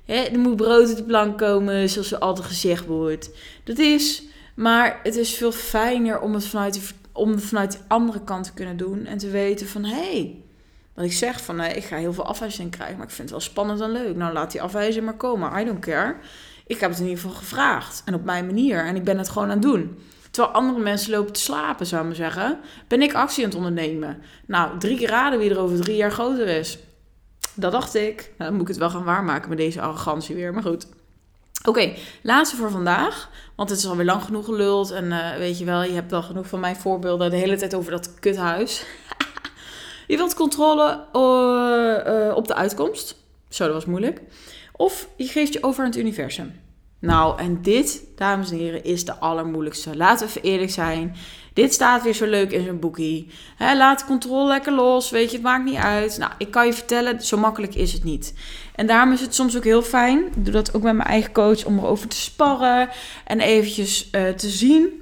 hè, 0.05 0.14
er 0.14 0.38
moet 0.38 0.57
brood 0.57 0.90
op 0.90 0.96
de 0.96 1.05
plank 1.05 1.38
komen, 1.38 1.88
zoals 1.88 2.12
er 2.12 2.18
altijd 2.18 2.46
gezegd 2.46 2.87
wordt. 2.87 3.31
Dat 3.64 3.79
is 3.79 4.23
maar 4.61 5.01
het 5.03 5.16
is 5.16 5.35
veel 5.35 5.53
fijner 5.53 6.20
om 6.20 6.35
het 6.35 6.46
vanuit, 6.46 6.73
die, 6.73 6.83
om 7.12 7.31
het 7.31 7.44
vanuit 7.44 7.73
de 7.73 7.79
andere 7.88 8.25
kant 8.25 8.44
te 8.44 8.53
kunnen 8.53 8.77
doen. 8.77 9.07
En 9.07 9.18
te 9.18 9.31
weten 9.31 9.68
van, 9.68 9.85
hé, 9.85 10.11
hey, 10.12 10.42
wat 10.94 11.05
ik 11.05 11.12
zeg 11.12 11.44
van, 11.44 11.57
nee, 11.57 11.75
ik 11.75 11.85
ga 11.85 11.96
heel 11.96 12.12
veel 12.12 12.27
afwijzing 12.27 12.70
krijgen. 12.70 12.96
Maar 12.96 13.07
ik 13.07 13.12
vind 13.12 13.31
het 13.31 13.38
wel 13.38 13.49
spannend 13.49 13.81
en 13.81 13.90
leuk. 13.90 14.16
Nou, 14.16 14.33
laat 14.33 14.53
die 14.53 14.62
afwijzing 14.62 15.05
maar 15.05 15.16
komen. 15.16 15.61
I 15.61 15.64
don't 15.64 15.79
care. 15.79 16.16
Ik 16.66 16.81
heb 16.81 16.90
het 16.90 16.99
in 16.99 17.07
ieder 17.07 17.20
geval 17.20 17.37
gevraagd. 17.37 18.03
En 18.05 18.14
op 18.14 18.25
mijn 18.25 18.46
manier. 18.46 18.85
En 18.85 18.96
ik 18.96 19.05
ben 19.05 19.18
het 19.18 19.29
gewoon 19.29 19.49
aan 19.49 19.55
het 19.55 19.62
doen. 19.62 19.99
Terwijl 20.31 20.55
andere 20.55 20.79
mensen 20.81 21.11
lopen 21.11 21.33
te 21.33 21.40
slapen, 21.40 21.87
zou 21.87 22.05
maar 22.05 22.14
zeggen. 22.14 22.59
Ben 22.88 23.03
ik 23.03 23.14
actie 23.14 23.44
aan 23.44 23.51
het 23.51 23.59
ondernemen. 23.59 24.23
Nou, 24.46 24.79
drie 24.79 24.96
keer 24.96 25.09
raden 25.09 25.38
wie 25.38 25.51
er 25.51 25.59
over 25.59 25.81
drie 25.81 25.96
jaar 25.96 26.12
groter 26.12 26.46
is. 26.46 26.79
Dat 27.55 27.73
dacht 27.73 27.94
ik. 27.94 28.16
Nou, 28.16 28.51
dan 28.51 28.53
moet 28.53 28.62
ik 28.62 28.68
het 28.68 28.77
wel 28.77 28.90
gaan 28.90 29.05
waarmaken 29.05 29.49
met 29.49 29.59
deze 29.59 29.81
arrogantie 29.81 30.35
weer. 30.35 30.53
Maar 30.53 30.62
goed. 30.62 30.87
Oké, 31.64 31.92
laatste 32.23 32.57
voor 32.57 32.70
vandaag. 32.70 33.31
Want 33.57 33.70
het 33.70 33.79
is 33.79 33.87
alweer 33.87 34.05
lang 34.05 34.23
genoeg 34.23 34.44
geluld. 34.44 34.90
En 34.90 35.05
uh, 35.05 35.37
weet 35.37 35.59
je 35.59 35.64
wel, 35.64 35.83
je 35.83 35.92
hebt 35.92 36.11
wel 36.11 36.23
genoeg 36.23 36.46
van 36.46 36.61
mijn 36.61 36.77
voorbeelden 36.77 37.31
de 37.31 37.37
hele 37.37 37.57
tijd 37.57 37.75
over 37.75 37.90
dat 37.90 38.14
kuthuis. 38.14 38.85
je 40.07 40.16
wilt 40.16 40.35
controle 40.35 41.07
uh, 41.12 42.37
op 42.37 42.49
de 42.49 42.55
uitkomst. 42.55 43.16
Zo, 43.49 43.64
dat 43.64 43.75
was 43.75 43.85
moeilijk. 43.85 44.20
Of 44.73 45.09
je 45.16 45.27
geeft 45.27 45.53
je 45.53 45.62
over 45.62 45.85
aan 45.85 45.90
het 45.90 45.99
universum. 45.99 46.61
Nou, 46.99 47.38
en 47.38 47.62
dit, 47.62 48.03
dames 48.16 48.51
en 48.51 48.57
heren, 48.57 48.85
is 48.85 49.05
de 49.05 49.18
allermoeilijkste. 49.18 49.96
Laten 49.96 50.27
we 50.27 50.33
even 50.33 50.51
eerlijk 50.51 50.70
zijn. 50.70 51.16
Dit 51.52 51.72
staat 51.72 52.02
weer 52.02 52.14
zo 52.14 52.26
leuk 52.26 52.50
in 52.50 52.64
zijn 52.64 52.78
boekie. 52.78 53.28
laat 53.58 53.98
de 53.98 54.04
controle 54.04 54.48
lekker 54.48 54.72
los. 54.72 55.10
Weet 55.10 55.30
je, 55.30 55.36
het 55.36 55.44
maakt 55.44 55.64
niet 55.64 55.76
uit. 55.76 56.18
Nou, 56.18 56.32
ik 56.38 56.50
kan 56.50 56.66
je 56.66 56.72
vertellen, 56.72 57.20
zo 57.20 57.36
makkelijk 57.36 57.74
is 57.74 57.92
het 57.92 58.04
niet. 58.04 58.34
En 58.74 58.86
daarom 58.86 59.12
is 59.12 59.20
het 59.20 59.34
soms 59.34 59.56
ook 59.56 59.64
heel 59.64 59.82
fijn. 59.82 60.18
Ik 60.18 60.44
doe 60.44 60.52
dat 60.52 60.74
ook 60.74 60.82
met 60.82 60.94
mijn 60.94 61.08
eigen 61.08 61.32
coach 61.32 61.64
om 61.64 61.78
erover 61.78 62.08
te 62.08 62.16
sparren. 62.16 62.88
En 63.24 63.40
eventjes 63.40 64.08
uh, 64.12 64.28
te 64.28 64.48
zien 64.48 65.00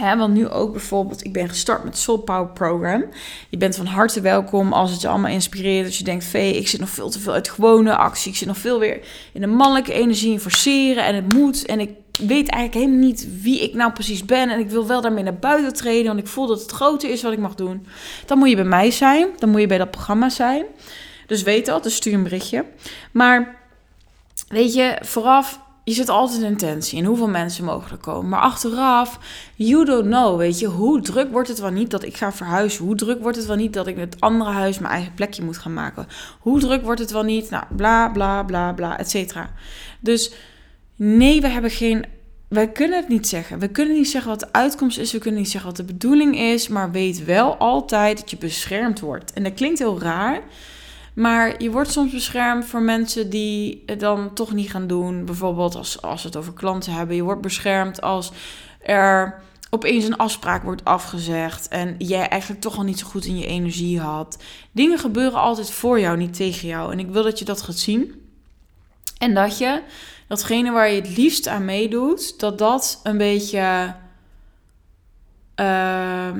want 0.00 0.34
nu 0.34 0.48
ook 0.48 0.72
bijvoorbeeld, 0.72 1.24
ik 1.24 1.32
ben 1.32 1.48
gestart 1.48 1.84
met 1.84 1.98
Soul 1.98 2.18
Power 2.18 2.48
Program. 2.48 3.04
Je 3.48 3.56
bent 3.56 3.76
van 3.76 3.86
harte 3.86 4.20
welkom 4.20 4.72
als 4.72 4.90
het 4.90 5.00
je 5.00 5.08
allemaal 5.08 5.30
inspireert. 5.30 5.84
Dat 5.84 5.96
je 5.96 6.04
denkt, 6.04 6.24
vee, 6.24 6.56
ik 6.56 6.68
zit 6.68 6.80
nog 6.80 6.88
veel 6.88 7.10
te 7.10 7.20
veel 7.20 7.32
uit 7.32 7.48
gewone 7.48 7.96
actie. 7.96 8.30
Ik 8.30 8.36
zit 8.36 8.48
nog 8.48 8.58
veel 8.58 8.78
weer 8.78 9.00
in 9.32 9.40
de 9.40 9.46
mannelijke 9.46 9.92
energie 9.92 10.32
en 10.32 10.40
forceren 10.40 11.04
en 11.04 11.14
het 11.14 11.32
moet. 11.32 11.66
En 11.66 11.80
ik 11.80 11.90
weet 12.20 12.48
eigenlijk 12.48 12.74
helemaal 12.74 13.06
niet 13.08 13.28
wie 13.42 13.62
ik 13.62 13.74
nou 13.74 13.92
precies 13.92 14.24
ben. 14.24 14.50
En 14.50 14.58
ik 14.58 14.70
wil 14.70 14.86
wel 14.86 15.00
daarmee 15.00 15.24
naar 15.24 15.38
buiten 15.38 15.72
treden, 15.72 16.06
want 16.06 16.18
ik 16.18 16.26
voel 16.26 16.46
dat 16.46 16.60
het 16.60 16.70
groter 16.70 17.10
is 17.10 17.22
wat 17.22 17.32
ik 17.32 17.38
mag 17.38 17.54
doen. 17.54 17.86
Dan 18.26 18.38
moet 18.38 18.48
je 18.48 18.56
bij 18.56 18.64
mij 18.64 18.90
zijn. 18.90 19.28
Dan 19.38 19.50
moet 19.50 19.60
je 19.60 19.66
bij 19.66 19.78
dat 19.78 19.90
programma 19.90 20.28
zijn. 20.28 20.64
Dus 21.26 21.42
weet 21.42 21.66
dat, 21.66 21.82
dus 21.82 21.94
stuur 21.94 22.14
een 22.14 22.22
berichtje. 22.22 22.64
Maar 23.12 23.56
weet 24.48 24.74
je, 24.74 24.98
vooraf 25.00 25.60
je 25.84 25.96
zit 25.96 26.08
altijd 26.08 26.40
in 26.40 26.46
intentie 26.46 26.98
en 26.98 27.04
hoeveel 27.04 27.28
mensen 27.28 27.64
mogen 27.64 27.90
er 27.90 27.96
komen. 27.96 28.28
Maar 28.28 28.40
achteraf, 28.40 29.18
you 29.54 29.84
don't 29.84 30.04
know, 30.04 30.38
weet 30.38 30.58
je, 30.58 30.66
hoe 30.66 31.00
druk 31.00 31.30
wordt 31.32 31.48
het 31.48 31.58
wel 31.58 31.70
niet 31.70 31.90
dat 31.90 32.04
ik 32.04 32.16
ga 32.16 32.32
verhuizen? 32.32 32.84
Hoe 32.84 32.94
druk 32.94 33.22
wordt 33.22 33.36
het 33.36 33.46
wel 33.46 33.56
niet 33.56 33.72
dat 33.72 33.86
ik 33.86 33.96
het 33.96 34.16
andere 34.20 34.50
huis 34.50 34.78
mijn 34.78 34.92
eigen 34.92 35.14
plekje 35.14 35.42
moet 35.42 35.58
gaan 35.58 35.74
maken? 35.74 36.06
Hoe 36.38 36.60
druk 36.60 36.82
wordt 36.82 37.00
het 37.00 37.10
wel 37.10 37.22
niet? 37.22 37.50
Nou, 37.50 37.64
bla 37.76 38.08
bla 38.08 38.42
bla 38.42 38.72
bla, 38.72 38.98
et 38.98 39.10
cetera. 39.10 39.50
Dus 40.00 40.32
nee, 41.00 41.40
we 41.40 41.48
hebben 41.48 41.70
geen. 41.70 42.04
Wij 42.48 42.68
kunnen 42.68 42.98
het 42.98 43.08
niet 43.08 43.28
zeggen. 43.28 43.58
We 43.58 43.68
kunnen 43.68 43.94
niet 43.94 44.10
zeggen 44.10 44.30
wat 44.30 44.40
de 44.40 44.52
uitkomst 44.52 44.98
is. 44.98 45.12
We 45.12 45.18
kunnen 45.18 45.40
niet 45.40 45.50
zeggen 45.50 45.68
wat 45.68 45.78
de 45.78 45.92
bedoeling 45.92 46.38
is. 46.38 46.68
Maar 46.68 46.90
weet 46.90 47.24
wel 47.24 47.56
altijd 47.56 48.20
dat 48.20 48.30
je 48.30 48.36
beschermd 48.36 49.00
wordt. 49.00 49.32
En 49.32 49.42
dat 49.42 49.54
klinkt 49.54 49.78
heel 49.78 50.00
raar. 50.00 50.42
Maar 51.14 51.62
je 51.62 51.70
wordt 51.70 51.90
soms 51.90 52.12
beschermd 52.12 52.64
voor 52.64 52.82
mensen 52.82 53.30
die 53.30 53.82
het 53.86 54.00
dan 54.00 54.34
toch 54.34 54.52
niet 54.52 54.70
gaan 54.70 54.86
doen. 54.86 55.24
Bijvoorbeeld 55.24 55.74
als, 55.74 56.02
als 56.02 56.22
we 56.22 56.28
het 56.28 56.36
over 56.36 56.52
klanten 56.52 56.92
hebben. 56.92 57.16
Je 57.16 57.22
wordt 57.22 57.40
beschermd 57.40 58.00
als 58.00 58.32
er 58.80 59.42
opeens 59.70 60.04
een 60.04 60.16
afspraak 60.16 60.62
wordt 60.62 60.84
afgezegd. 60.84 61.68
En 61.68 61.94
jij 61.98 62.28
eigenlijk 62.28 62.60
toch 62.60 62.76
al 62.76 62.84
niet 62.84 62.98
zo 62.98 63.06
goed 63.06 63.24
in 63.24 63.38
je 63.38 63.46
energie 63.46 64.00
had. 64.00 64.42
Dingen 64.72 64.98
gebeuren 64.98 65.40
altijd 65.40 65.70
voor 65.70 66.00
jou, 66.00 66.16
niet 66.16 66.34
tegen 66.34 66.68
jou. 66.68 66.92
En 66.92 66.98
ik 66.98 67.08
wil 67.08 67.22
dat 67.22 67.38
je 67.38 67.44
dat 67.44 67.62
gaat 67.62 67.78
zien. 67.78 68.29
En 69.20 69.34
dat 69.34 69.58
je 69.58 69.82
datgene 70.28 70.70
waar 70.70 70.90
je 70.90 71.00
het 71.00 71.16
liefst 71.16 71.48
aan 71.48 71.64
meedoet, 71.64 72.40
dat 72.40 72.58
dat 72.58 73.00
een 73.02 73.18
beetje. 73.18 73.94
Uh, 75.60 76.34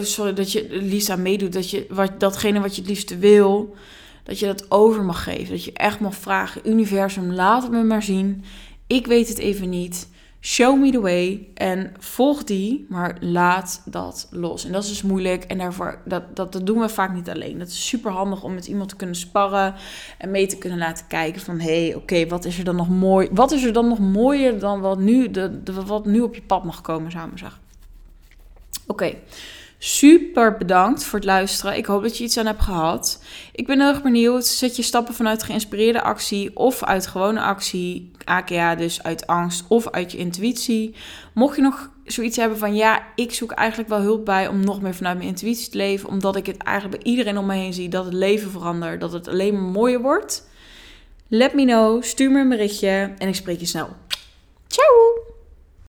sorry, 0.00 0.32
dat 0.32 0.52
je 0.52 0.60
het 0.60 0.82
liefst 0.82 1.10
aan 1.10 1.22
meedoet. 1.22 1.52
Dat 1.52 1.70
je 1.70 1.86
wat, 1.88 2.20
datgene 2.20 2.60
wat 2.60 2.74
je 2.74 2.80
het 2.80 2.90
liefste 2.90 3.18
wil 3.18 3.76
dat 4.22 4.38
je 4.38 4.46
dat 4.46 4.70
over 4.70 5.04
mag 5.04 5.22
geven. 5.22 5.50
Dat 5.50 5.64
je 5.64 5.72
echt 5.72 6.00
mag 6.00 6.14
vragen: 6.14 6.68
Universum, 6.68 7.32
laat 7.32 7.62
het 7.62 7.72
me 7.72 7.82
maar 7.82 8.02
zien. 8.02 8.44
Ik 8.86 9.06
weet 9.06 9.28
het 9.28 9.38
even 9.38 9.68
niet. 9.68 10.08
Show 10.44 10.80
me 10.80 10.90
the 10.90 11.00
way 11.00 11.48
en 11.54 11.92
volg 11.98 12.44
die, 12.44 12.86
maar 12.88 13.16
laat 13.20 13.82
dat 13.84 14.28
los. 14.30 14.64
En 14.64 14.72
dat 14.72 14.82
is 14.82 14.88
dus 14.88 15.02
moeilijk 15.02 15.44
en 15.44 15.58
daarvoor, 15.58 15.98
dat, 16.04 16.36
dat, 16.36 16.52
dat 16.52 16.66
doen 16.66 16.80
we 16.80 16.88
vaak 16.88 17.14
niet 17.14 17.30
alleen. 17.30 17.58
Dat 17.58 17.68
is 17.68 17.88
super 17.88 18.10
handig 18.10 18.42
om 18.42 18.54
met 18.54 18.66
iemand 18.66 18.88
te 18.88 18.96
kunnen 18.96 19.16
sparren 19.16 19.74
en 20.18 20.30
mee 20.30 20.46
te 20.46 20.58
kunnen 20.58 20.78
laten 20.78 21.06
kijken 21.06 21.40
van... 21.40 21.60
hé, 21.60 21.86
hey, 21.86 21.94
oké, 21.94 22.26
wat 22.26 22.44
is 22.44 22.58
er 22.58 22.64
dan 22.64 22.76
nog 22.76 22.88
mooi? 22.88 23.28
Wat 23.32 23.52
is 23.52 23.64
er 23.64 23.72
dan 23.72 23.88
nog 23.88 23.98
mooier 23.98 24.58
dan 24.58 24.80
wat 24.80 24.98
nu, 24.98 25.30
de, 25.30 25.62
de 25.62 25.84
wat 25.84 26.06
nu 26.06 26.20
op 26.20 26.34
je 26.34 26.42
pad 26.42 26.64
mag 26.64 26.80
komen, 26.80 27.10
zou 27.10 27.24
ik 27.24 27.30
maar 27.30 27.38
zeggen. 27.38 27.60
Oké, 28.86 29.14
Super 29.84 30.56
bedankt 30.56 31.04
voor 31.04 31.18
het 31.18 31.28
luisteren. 31.28 31.76
Ik 31.76 31.86
hoop 31.86 32.02
dat 32.02 32.18
je 32.18 32.24
iets 32.24 32.38
aan 32.38 32.46
hebt 32.46 32.62
gehad. 32.62 33.22
Ik 33.52 33.66
ben 33.66 33.80
heel 33.80 33.88
erg 33.88 34.02
benieuwd. 34.02 34.46
Zet 34.46 34.76
je 34.76 34.82
stappen 34.82 35.14
vanuit 35.14 35.42
geïnspireerde 35.42 36.02
actie 36.02 36.56
of 36.56 36.84
uit 36.84 37.06
gewone 37.06 37.40
actie? 37.40 38.10
AKA 38.24 38.74
dus 38.74 39.02
uit 39.02 39.26
angst 39.26 39.64
of 39.68 39.90
uit 39.90 40.12
je 40.12 40.18
intuïtie. 40.18 40.94
Mocht 41.34 41.56
je 41.56 41.62
nog 41.62 41.90
zoiets 42.04 42.36
hebben 42.36 42.58
van 42.58 42.74
ja, 42.74 43.06
ik 43.14 43.34
zoek 43.34 43.50
eigenlijk 43.50 43.88
wel 43.88 44.00
hulp 44.00 44.24
bij 44.24 44.48
om 44.48 44.64
nog 44.64 44.82
meer 44.82 44.94
vanuit 44.94 45.16
mijn 45.16 45.28
intuïtie 45.28 45.70
te 45.70 45.76
leven. 45.76 46.08
Omdat 46.08 46.36
ik 46.36 46.46
het 46.46 46.56
eigenlijk 46.56 47.02
bij 47.02 47.12
iedereen 47.12 47.38
om 47.38 47.46
me 47.46 47.54
heen 47.54 47.74
zie 47.74 47.88
dat 47.88 48.04
het 48.04 48.14
leven 48.14 48.50
verandert. 48.50 49.00
Dat 49.00 49.12
het 49.12 49.28
alleen 49.28 49.54
maar 49.54 49.70
mooier 49.70 50.00
wordt. 50.00 50.48
Let 51.28 51.54
me 51.54 51.64
know. 51.64 52.02
Stuur 52.02 52.30
me 52.30 52.40
een 52.40 52.48
berichtje 52.48 53.14
en 53.18 53.28
ik 53.28 53.34
spreek 53.34 53.60
je 53.60 53.66
snel. 53.66 53.88